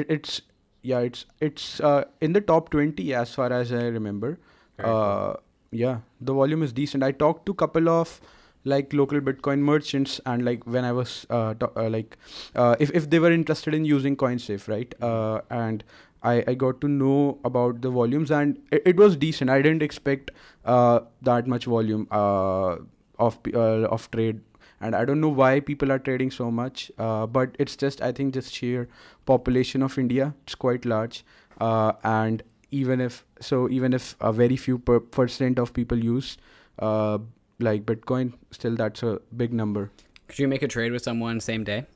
[0.00, 0.40] it, it's
[0.82, 4.38] yeah it's it's uh, in the top twenty as far as I remember.
[4.78, 4.94] Cool.
[4.94, 5.34] Uh,
[5.70, 7.02] yeah, the volume is decent.
[7.02, 8.20] I talked to couple of
[8.64, 12.16] like local Bitcoin merchants, and like when I was uh, uh like
[12.54, 14.94] uh, if if they were interested in using CoinSafe, right?
[15.02, 15.84] Uh, and
[16.22, 19.50] I I got to know about the volumes, and it, it was decent.
[19.50, 20.30] I didn't expect
[20.64, 22.76] uh that much volume uh
[23.18, 24.40] of of trade.
[24.80, 28.12] And I don't know why people are trading so much, uh, but it's just I
[28.12, 28.88] think just sheer
[29.24, 30.34] population of India.
[30.42, 31.24] It's quite large,
[31.58, 36.36] uh, and even if so even if a very few per percent of people use
[36.80, 37.18] uh,
[37.60, 39.90] like bitcoin still that's a big number
[40.28, 41.86] Could you make a trade with someone same day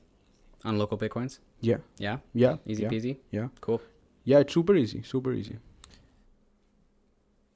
[0.64, 1.38] on local bitcoins?
[1.60, 3.16] yeah Yeah, yeah easy yeah, peasy.
[3.30, 3.80] yeah Cool.
[4.24, 5.58] yeah it's super easy super easy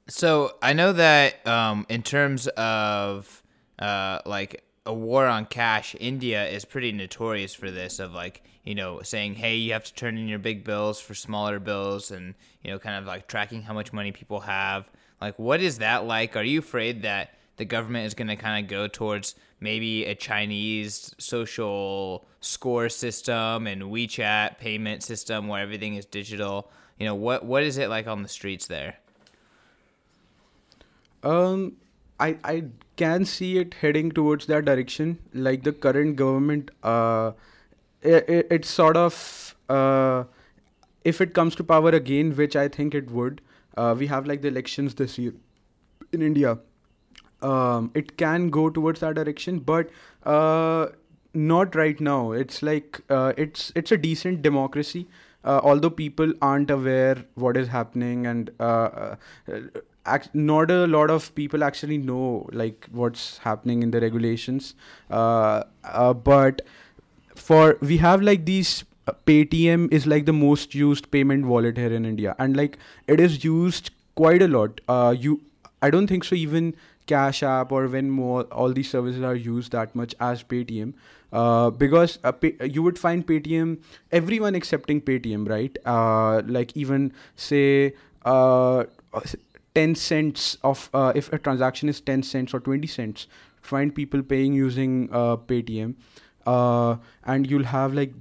[0.09, 3.41] So I know that um, in terms of
[3.79, 7.99] uh, like a war on cash, India is pretty notorious for this.
[7.99, 11.13] Of like you know saying, hey, you have to turn in your big bills for
[11.15, 14.89] smaller bills, and you know kind of like tracking how much money people have.
[15.21, 16.35] Like, what is that like?
[16.35, 20.15] Are you afraid that the government is going to kind of go towards maybe a
[20.15, 26.71] Chinese social score system and WeChat payment system where everything is digital?
[26.97, 28.97] You know, what what is it like on the streets there?
[31.23, 31.77] um
[32.19, 32.63] i i
[32.95, 37.31] can see it heading towards that direction like the current government uh
[38.01, 40.23] it, it, it's sort of uh
[41.03, 43.41] if it comes to power again which i think it would
[43.75, 45.33] uh, we have like the elections this year
[46.11, 46.57] in india
[47.43, 49.89] um, it can go towards that direction, but
[50.23, 50.87] uh,
[51.33, 52.31] not right now.
[52.31, 55.07] It's like uh, it's it's a decent democracy,
[55.43, 59.15] uh, although people aren't aware what is happening, and uh,
[59.51, 64.75] uh, not a lot of people actually know like what's happening in the regulations.
[65.09, 66.61] Uh, uh, but
[67.35, 71.93] for we have like these uh, Paytm is like the most used payment wallet here
[71.93, 72.77] in India, and like
[73.07, 74.81] it is used quite a lot.
[75.19, 75.41] You,
[75.81, 76.35] I don't think so.
[76.35, 80.93] Even Cash App or Venmo, all these services are used that much as Paytm,
[81.31, 83.79] uh, because uh, pay, you would find Paytm
[84.11, 85.77] everyone accepting Paytm, right?
[85.85, 87.93] Uh, like even say
[88.25, 88.85] uh,
[89.75, 93.27] 10 cents of uh, if a transaction is 10 cents or 20 cents
[93.61, 95.95] find people paying using uh, paytm
[97.25, 98.13] and you'll have like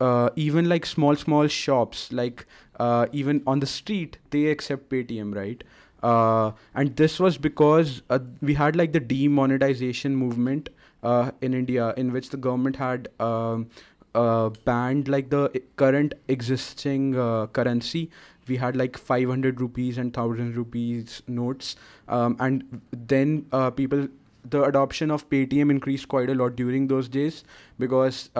[0.00, 2.46] uh, even like small small shops like
[2.78, 5.64] uh, even on the street they accept paytm right
[6.02, 10.68] uh, and this was because uh, we had like the demonetization movement
[11.02, 13.68] uh, in india in which the government had um,
[14.14, 18.10] uh, banned like the current existing uh, currency.
[18.46, 21.76] We had like 500 rupees and 1000 rupees notes,
[22.08, 24.08] um, and then uh, people
[24.48, 27.44] the adoption of Paytm increased quite a lot during those days
[27.78, 28.30] because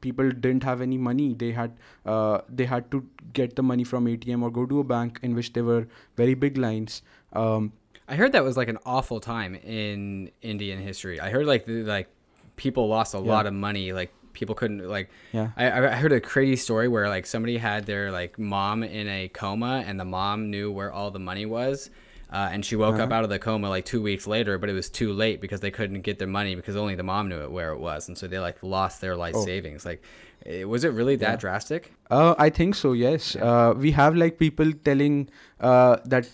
[0.00, 1.34] people didn't have any money.
[1.34, 1.76] They had
[2.06, 5.34] uh, they had to get the money from ATM or go to a bank in
[5.34, 5.86] which there were
[6.16, 7.02] very big lines.
[7.32, 7.72] Um,
[8.08, 11.20] I heard that was like an awful time in Indian history.
[11.20, 12.08] I heard like the, like
[12.56, 13.24] people lost a Yeah.
[13.32, 13.92] lot of money.
[13.92, 15.10] Like people couldn't like.
[15.32, 15.50] yeah.
[15.56, 19.28] I, I heard a crazy story where like somebody had their like mom in a
[19.28, 21.90] coma and the mom knew where all the money was.
[22.30, 23.14] Uh, and she woke up Uh-huh.
[23.14, 25.70] out of the coma like two weeks later, but it was too late because they
[25.70, 28.26] couldn't get their money because only the mom knew it where it was, and so
[28.28, 29.44] they like lost their life Oh.
[29.44, 29.86] savings.
[29.86, 30.02] Like,
[30.44, 31.36] eh, was it really that Yeah.
[31.36, 31.92] drastic?
[32.10, 32.92] Uh, I think so.
[32.92, 33.34] Yes.
[33.36, 36.28] Uh, we have like people telling uh, that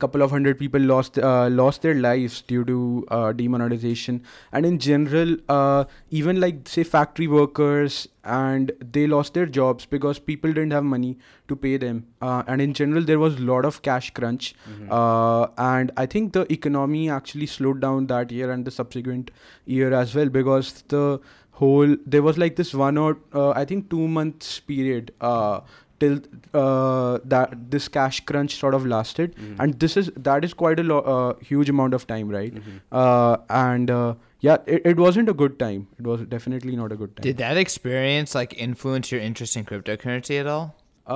[0.00, 2.78] couple of hundred people lost uh, lost their lives due to
[3.08, 4.22] uh, demonetization,
[4.52, 10.18] and in general, uh, even like say factory workers and they lost their jobs because
[10.18, 11.16] people didn't have money
[11.48, 12.06] to pay them.
[12.20, 14.54] Uh, and in general, there was a lot of cash crunch.
[14.70, 14.92] Mm-hmm.
[14.92, 19.30] Uh, and I think the economy actually slowed down that year and the subsequent
[19.64, 21.20] year as well because the
[21.52, 25.60] whole there was like this one or uh, I think two months period uh,
[26.00, 26.18] till
[26.60, 29.56] uh, that this cash crunch sort of lasted, Mhm.
[29.64, 32.54] and this is that is quite a lo- uh, huge amount of time, right?
[32.60, 32.80] Mhm.
[33.02, 34.14] Uh, and uh,
[34.48, 35.86] yeah, it, it wasn't a good time.
[35.98, 37.22] It was definitely not a good time.
[37.28, 40.68] Did that experience like influence your interest in cryptocurrency at all?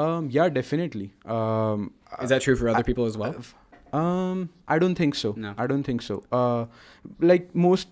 [0.03, 1.05] um, yeah, definitely.
[1.25, 1.83] Um,
[2.23, 3.35] Is that true for other I- people as well?
[3.99, 5.35] Um, I don't think so.
[5.37, 5.55] No.
[5.57, 6.17] I don't think so.
[6.33, 6.65] Uh,
[7.33, 7.87] like most,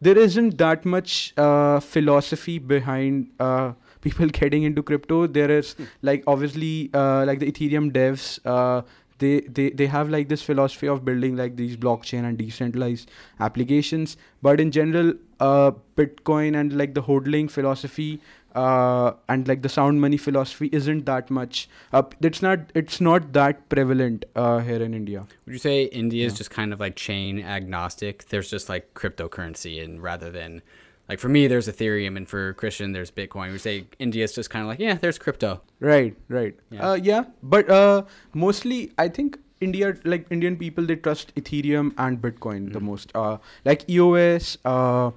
[0.00, 5.26] there isn't that much uh, philosophy behind uh, people getting into crypto.
[5.26, 8.38] There is like obviously uh, like the Ethereum devs.
[8.44, 8.82] Uh,
[9.18, 14.18] they, they they have like this philosophy of building like these blockchain and decentralized applications
[14.42, 18.20] but in general uh bitcoin and like the hodling philosophy
[18.54, 23.32] uh and like the sound money philosophy isn't that much uh, it's not it's not
[23.32, 26.36] that prevalent uh here in india Would you say India is Yeah.
[26.36, 28.26] just kind of like chain agnostic?
[28.28, 30.60] There's just like cryptocurrency, and rather than
[31.08, 33.52] like for me, there's Ethereum, and for Christian, there's Bitcoin.
[33.52, 35.60] We say India is just kind of like yeah, there's crypto.
[35.80, 36.90] right right Yeah.
[36.90, 38.02] uh yeah but uh
[38.34, 42.86] mostly i think india like indian people they trust ethereum and bitcoin the Mhm.
[42.88, 43.36] most uh
[43.68, 45.10] like eos uh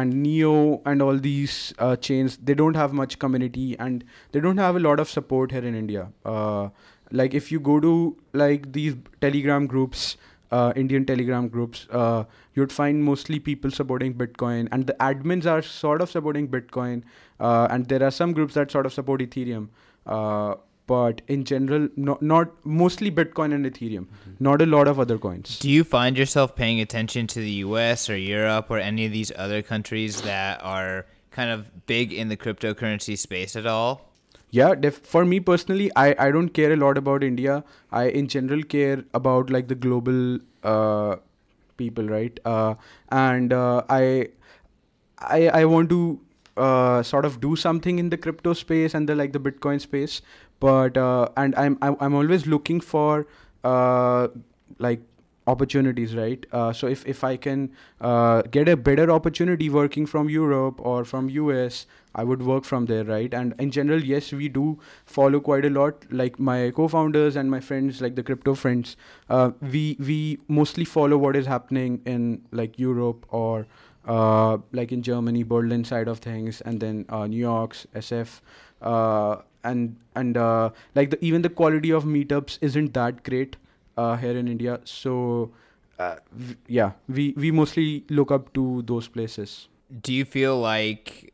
[0.00, 0.54] and neo
[0.92, 4.82] and all these uh, chains they don't have much community and they don't have a
[4.88, 6.68] lot of support here in india uh
[7.22, 7.94] like if you go to
[8.44, 10.04] like these telegram groups
[10.50, 12.24] uh, indian telegram groups uh,
[12.54, 17.02] you'd find mostly people supporting bitcoin and the admins are sort of supporting bitcoin
[17.40, 19.68] uh, and there are some groups that sort of support ethereum
[20.06, 20.54] uh,
[20.86, 24.06] but in general not, not mostly bitcoin and ethereum
[24.38, 28.08] not a lot of other coins Do you find yourself paying attention to the US
[28.08, 32.36] or Europe or any of these other countries that are kind of big in the
[32.36, 34.12] cryptocurrency space at all?
[34.50, 37.64] Yeah def- for me personally I, I don't care a lot about india.
[37.90, 41.16] I in general care about like the global uh,
[41.76, 42.38] people right?
[42.44, 42.74] Uh,
[43.10, 44.28] and uh, i
[45.20, 46.20] i i want to
[46.56, 50.22] uh, sort of do something in the crypto space and the like the bitcoin space.
[50.58, 53.26] But uh, and i'm i'm, always looking for
[53.62, 54.28] uh,
[54.78, 55.02] like
[55.46, 56.44] opportunities right?
[56.52, 57.70] Uh, so if, if i can
[58.00, 62.86] uh, get a better opportunity working from europe or from us i would work from
[62.86, 63.32] there right?
[63.34, 67.60] And in general yes we do follow quite a lot like my co-founders and my
[67.60, 68.96] friends like the crypto friends.
[69.28, 73.66] Uh, we we mostly follow what is happening in like europe or
[74.06, 78.40] uh, like in germany berlin side of things and then uh, new york's sf
[78.82, 80.36] uh, and and
[80.94, 83.56] like the even the quality of meetups isn't that great
[83.96, 84.80] uh, here in India.
[84.84, 85.52] So
[85.98, 89.68] uh, v- yeah, we we mostly look up to those places.
[90.02, 91.32] Do you feel like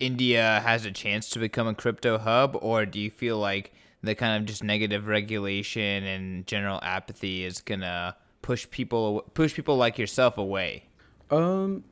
[0.00, 4.14] India has a chance to become a crypto hub, or do you feel like the
[4.14, 9.98] kind of just negative regulation and general apathy is gonna push people push people like
[9.98, 10.84] yourself away?
[11.30, 11.84] Um,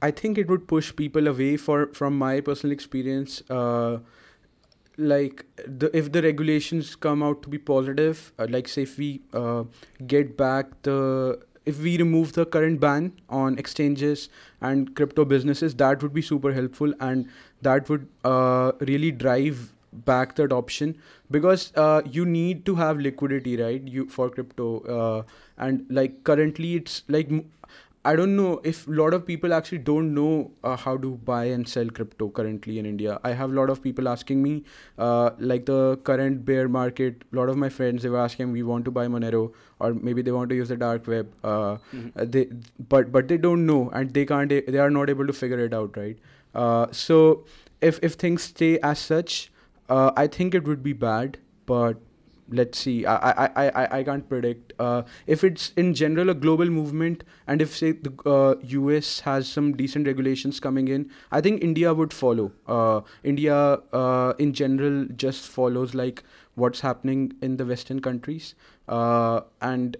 [0.00, 3.42] I think it would push people away for from my personal experience.
[3.50, 3.98] Uh,
[4.98, 9.22] like the if the regulations come out to be positive, uh, like say if we
[9.32, 9.64] uh,
[10.06, 14.28] get back the if we remove the current ban on exchanges
[14.60, 17.28] and crypto businesses, that would be super helpful and
[17.62, 20.96] that would uh, really drive back the adoption
[21.30, 25.22] because uh, you need to have liquidity right you for crypto uh,
[25.56, 27.30] and like currently it's like
[28.04, 31.44] I don't know if a lot of people actually don't know uh, how to buy
[31.46, 33.18] and sell crypto currently in India.
[33.24, 34.64] I have a lot of people asking me,
[34.98, 37.24] uh, like the current bear market.
[37.32, 40.22] A lot of my friends they were asking, we want to buy Monero, or maybe
[40.22, 41.28] they want to use the dark web.
[41.42, 41.78] Uh, uh,
[42.16, 42.48] they,
[42.88, 44.48] but but they don't know, and they can't.
[44.48, 46.16] They are not able to figure it out, right?
[46.54, 47.44] Uh, so
[47.80, 49.50] if if things stay as such,
[49.88, 51.38] uh, I think it would be bad.
[51.66, 52.00] But
[52.50, 53.04] let's see.
[53.06, 54.72] I I I I, can't predict.
[54.78, 59.20] Uh, if it's in general a global movement, and if say the uh, U.S.
[59.20, 62.52] has some decent regulations coming in, I think India would follow.
[62.66, 63.56] Uh, India
[63.92, 66.24] uh, in general just follows like
[66.54, 68.54] what's happening in the Western countries,
[68.88, 69.96] uh, and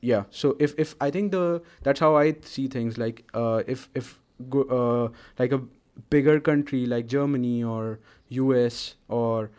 [0.00, 0.24] yeah.
[0.30, 2.98] So if if I think the that's how I see things.
[2.98, 4.18] Like uh, if if
[4.48, 5.62] go, like a
[6.08, 9.50] bigger country like Germany or US or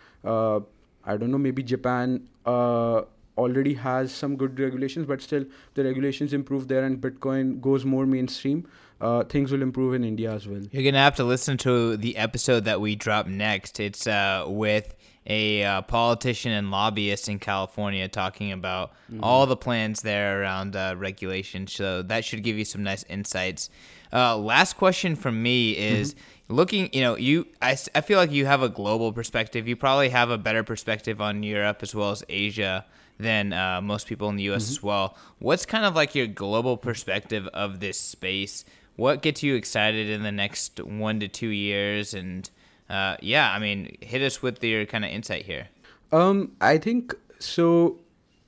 [1.06, 3.02] I don't know maybe Japan uh,
[3.38, 8.06] already has some good regulations, but still the regulations improve there and Bitcoin goes more
[8.06, 8.68] mainstream.
[9.00, 10.62] Uh, things will improve in India as well.
[10.72, 13.80] You're gonna have to listen to the episode that we drop next.
[13.80, 14.96] It's uh, with
[15.26, 20.96] a uh, politician and lobbyist in California talking about all the plans there around uh,
[20.98, 21.68] regulation.
[21.68, 23.70] So that should give you some nice insights.
[24.12, 26.16] Uh, last question from me is
[26.52, 26.90] looking.
[26.94, 29.68] You know, you I, I feel like you have a global perspective.
[29.68, 32.86] You probably have a better perspective on Europe as well as Asia
[33.20, 34.70] than uh, most people in the U.S.
[34.70, 35.16] as well.
[35.40, 38.66] What's kind of like your global perspective of this space?
[38.96, 42.14] What gets you excited in the next one to two years?
[42.14, 42.50] And
[42.90, 45.70] uh, yeah, I mean, hit us with your kind of insight here.
[46.12, 48.00] Um, I think so.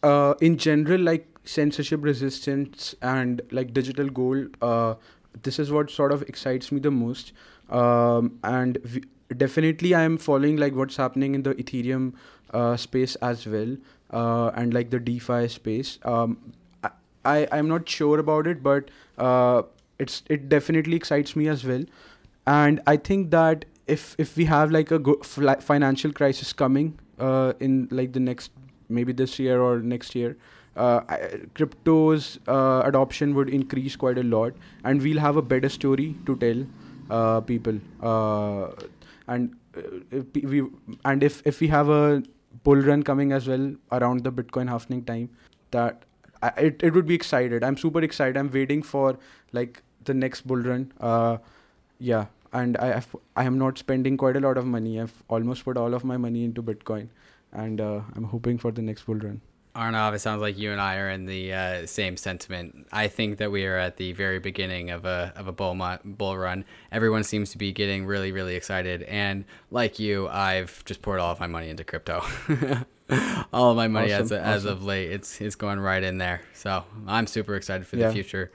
[0.01, 4.95] Uh, in general, like censorship resistance and like digital gold, uh,
[5.43, 7.31] this is what sort of excites me the most.
[7.73, 9.03] Um, and v-
[9.35, 12.13] definitely, I am following like what's happening in the Ethereum
[12.53, 13.77] uh, space as well,
[14.11, 15.99] uh, and like the DeFi space.
[16.03, 16.37] Um,
[17.25, 19.63] I I'm not sure about it, but uh,
[19.99, 21.83] it's it definitely excites me as well
[22.45, 25.21] and i think that if if we have like a go-
[25.61, 28.51] financial crisis coming uh, in like the next
[28.89, 30.35] maybe this year or next year
[30.75, 31.01] uh,
[31.53, 34.53] crypto's uh, adoption would increase quite a lot
[34.83, 36.65] and we'll have a better story to tell
[37.09, 38.69] uh, people uh,
[39.27, 39.81] and uh,
[40.11, 40.63] if we
[41.05, 42.23] and if if we have a
[42.63, 45.29] bull run coming as well around the bitcoin halving time
[45.71, 46.03] that
[46.41, 47.63] I, it, it would be excited.
[47.63, 48.35] I'm super excited.
[48.37, 49.17] I'm waiting for
[49.53, 50.91] like the next bull run.
[50.99, 51.37] Uh,
[51.99, 54.99] yeah and I have, I am not spending quite a lot of money.
[54.99, 57.07] I've almost put all of my money into Bitcoin
[57.51, 59.41] and uh, I'm hoping for the next bull run
[59.75, 62.85] Arnav, it sounds like you and I are in the uh, same sentiment.
[62.91, 65.97] I think that we are at the very beginning of a of a bull mo-
[66.05, 66.63] bull run.
[66.91, 71.31] Everyone seems to be getting really really excited, and like you, I've just poured all
[71.31, 72.23] of my money into crypto.
[73.53, 76.41] all of my money as Awesome, as of late, it's it's going right in there.
[76.53, 78.51] So I'm super excited for the future.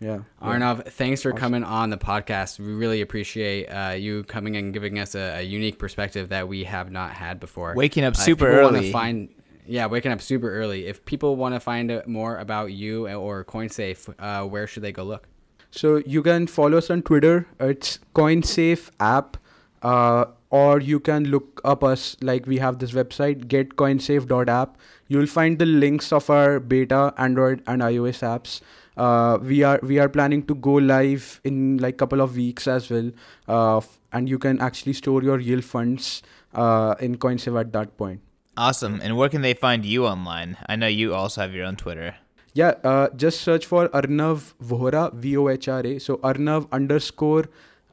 [0.00, 0.46] yeah, yeah.
[0.48, 1.38] Arnav, thanks for Awesome.
[1.38, 2.58] coming on the podcast.
[2.58, 6.64] We really appreciate uh, you coming and giving us a, a unique perspective that we
[6.64, 7.74] have not had before.
[7.76, 8.92] Waking up Uh, if super people wanna early.
[8.92, 9.28] Find,
[9.68, 10.86] yeah, waking up super early.
[10.86, 14.92] If people want to find out more about you or CoinSafe, uh, where should they
[14.92, 15.28] go look?
[15.70, 17.46] So you can follow us on Twitter.
[17.60, 19.36] It's CoinSafe app,
[19.82, 22.16] uh, or you can look up us.
[22.22, 24.78] Like we have this website, getcoinsafe.app.
[25.08, 28.62] You'll find the links of our beta Android and iOS apps.
[28.96, 32.90] Uh, we are we are planning to go live in like couple of weeks as
[32.90, 33.12] well,
[33.46, 33.80] uh,
[34.12, 36.22] and you can actually store your yield funds
[36.54, 38.20] uh, in CoinSafe at that point.
[38.58, 39.00] Awesome.
[39.00, 40.56] And where can they find you online?
[40.68, 42.16] I know you also have your own Twitter.
[42.54, 45.98] Yeah, uh, just search for Arnav Vohra, V O H R A.
[46.00, 47.44] So Arnav underscore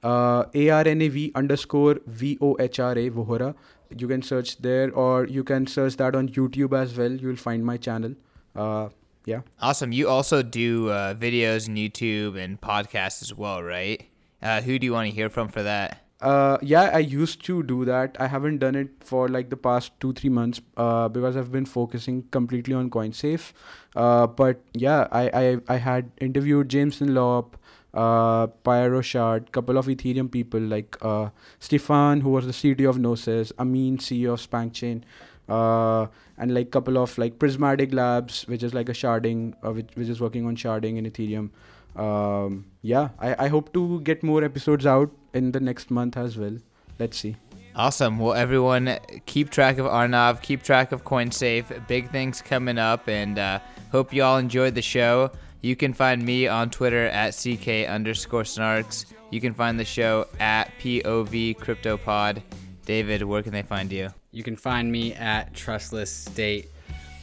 [0.01, 3.53] uh, A R N A V underscore V O H R A Vohra.
[3.95, 7.11] You can search there, or you can search that on YouTube as well.
[7.11, 8.15] You'll find my channel.
[8.55, 8.89] Uh,
[9.25, 9.41] yeah.
[9.61, 9.91] Awesome.
[9.91, 14.03] You also do uh, videos on YouTube and podcasts as well, right?
[14.41, 16.04] Uh, who do you want to hear from for that?
[16.25, 18.17] Uh, yeah, I used to do that.
[18.19, 21.67] I haven't done it for like the past two, three months uh, because I've been
[21.67, 23.51] focusing completely on CoinSafe.
[23.95, 27.57] Uh, but yeah, I, I, I had interviewed Jameson Lopp,
[27.93, 32.97] uh, Pierre Rochard, couple of Ethereum people like uh, Stefan, who was the CTO of
[32.97, 35.03] Gnosis, Amin, CEO of SpankChain,
[35.47, 36.07] uh,
[36.39, 40.09] and like couple of like Prysmatic Labs, which is like a sharding, uh, which, which
[40.09, 41.51] is working on sharding in Ethereum.
[41.95, 46.37] Um, yeah, I, I hope to get more episodes out in the next month as
[46.37, 46.57] well.
[46.97, 47.35] Let's see.
[47.75, 48.19] Awesome.
[48.19, 51.87] Well, everyone, keep track of Arnav, keep track of CoinSafe.
[51.87, 53.59] Big things coming up, and uh,
[53.91, 55.29] hope you all enjoyed the show.
[55.61, 59.05] You can find me on Twitter at CK underscore snarks.
[59.29, 62.41] You can find the show at POV CryptoPod.
[62.85, 64.09] David, where can they find you?
[64.31, 66.69] You can find me at Trustless State.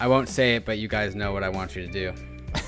[0.01, 2.13] I won't say it, but you guys know what I want you to do.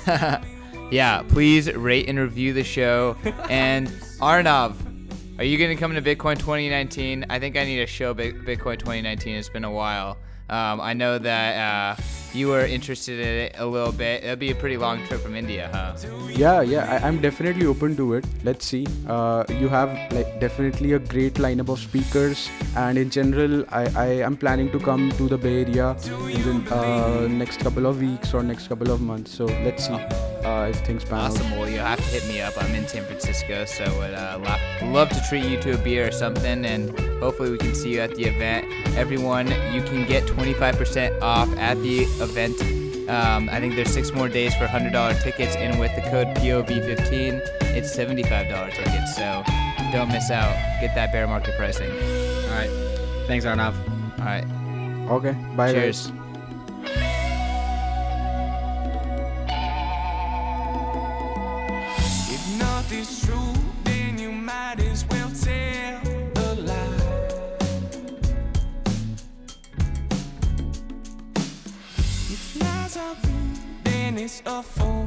[0.91, 3.17] Yeah, please rate and review the show.
[3.51, 3.89] and
[4.21, 4.77] Arnav,
[5.37, 7.27] are you going to come to Bitcoin 2019?
[7.29, 9.35] I think I need to show Bitcoin 2019.
[9.35, 10.17] It's been a while.
[10.49, 12.03] Um, I know that uh,
[12.35, 14.25] you were interested in it a little bit.
[14.25, 15.95] It'll be a pretty long trip from India, huh?
[16.31, 18.25] Yeah, yeah, I, I'm definitely open to it.
[18.43, 18.87] Let's see.
[19.07, 24.07] Uh, you have like definitely a great lineup of speakers, and in general, I, I
[24.29, 25.93] am planning to come to the Bay Area
[26.29, 29.31] in the uh, next couple of weeks or next couple of months.
[29.31, 31.47] So let's see uh, if things pan Awesome.
[31.53, 31.59] out.
[31.59, 32.55] Well, you'll have to hit me up.
[32.61, 36.09] I'm in San Francisco, so would uh, lo- love to treat you to a beer
[36.09, 36.91] or something, and
[37.23, 38.67] hopefully we can see you at the event.
[38.97, 42.61] Everyone, you can get 25% off at the event.
[43.09, 47.41] Um, I think there's six more days for $100 tickets, and with the code POV15,
[47.77, 49.15] it's $75 tickets.
[49.17, 49.43] So
[49.93, 50.55] don't miss out.
[50.81, 51.91] Get that bear market pricing.
[51.91, 52.71] All right.
[53.27, 53.75] Thanks, Arnav.
[54.19, 54.45] All right.
[55.11, 56.09] Okay, bye Cheers.
[56.09, 56.21] guys.
[62.31, 63.54] If nothing's true,
[74.25, 75.04] If lies are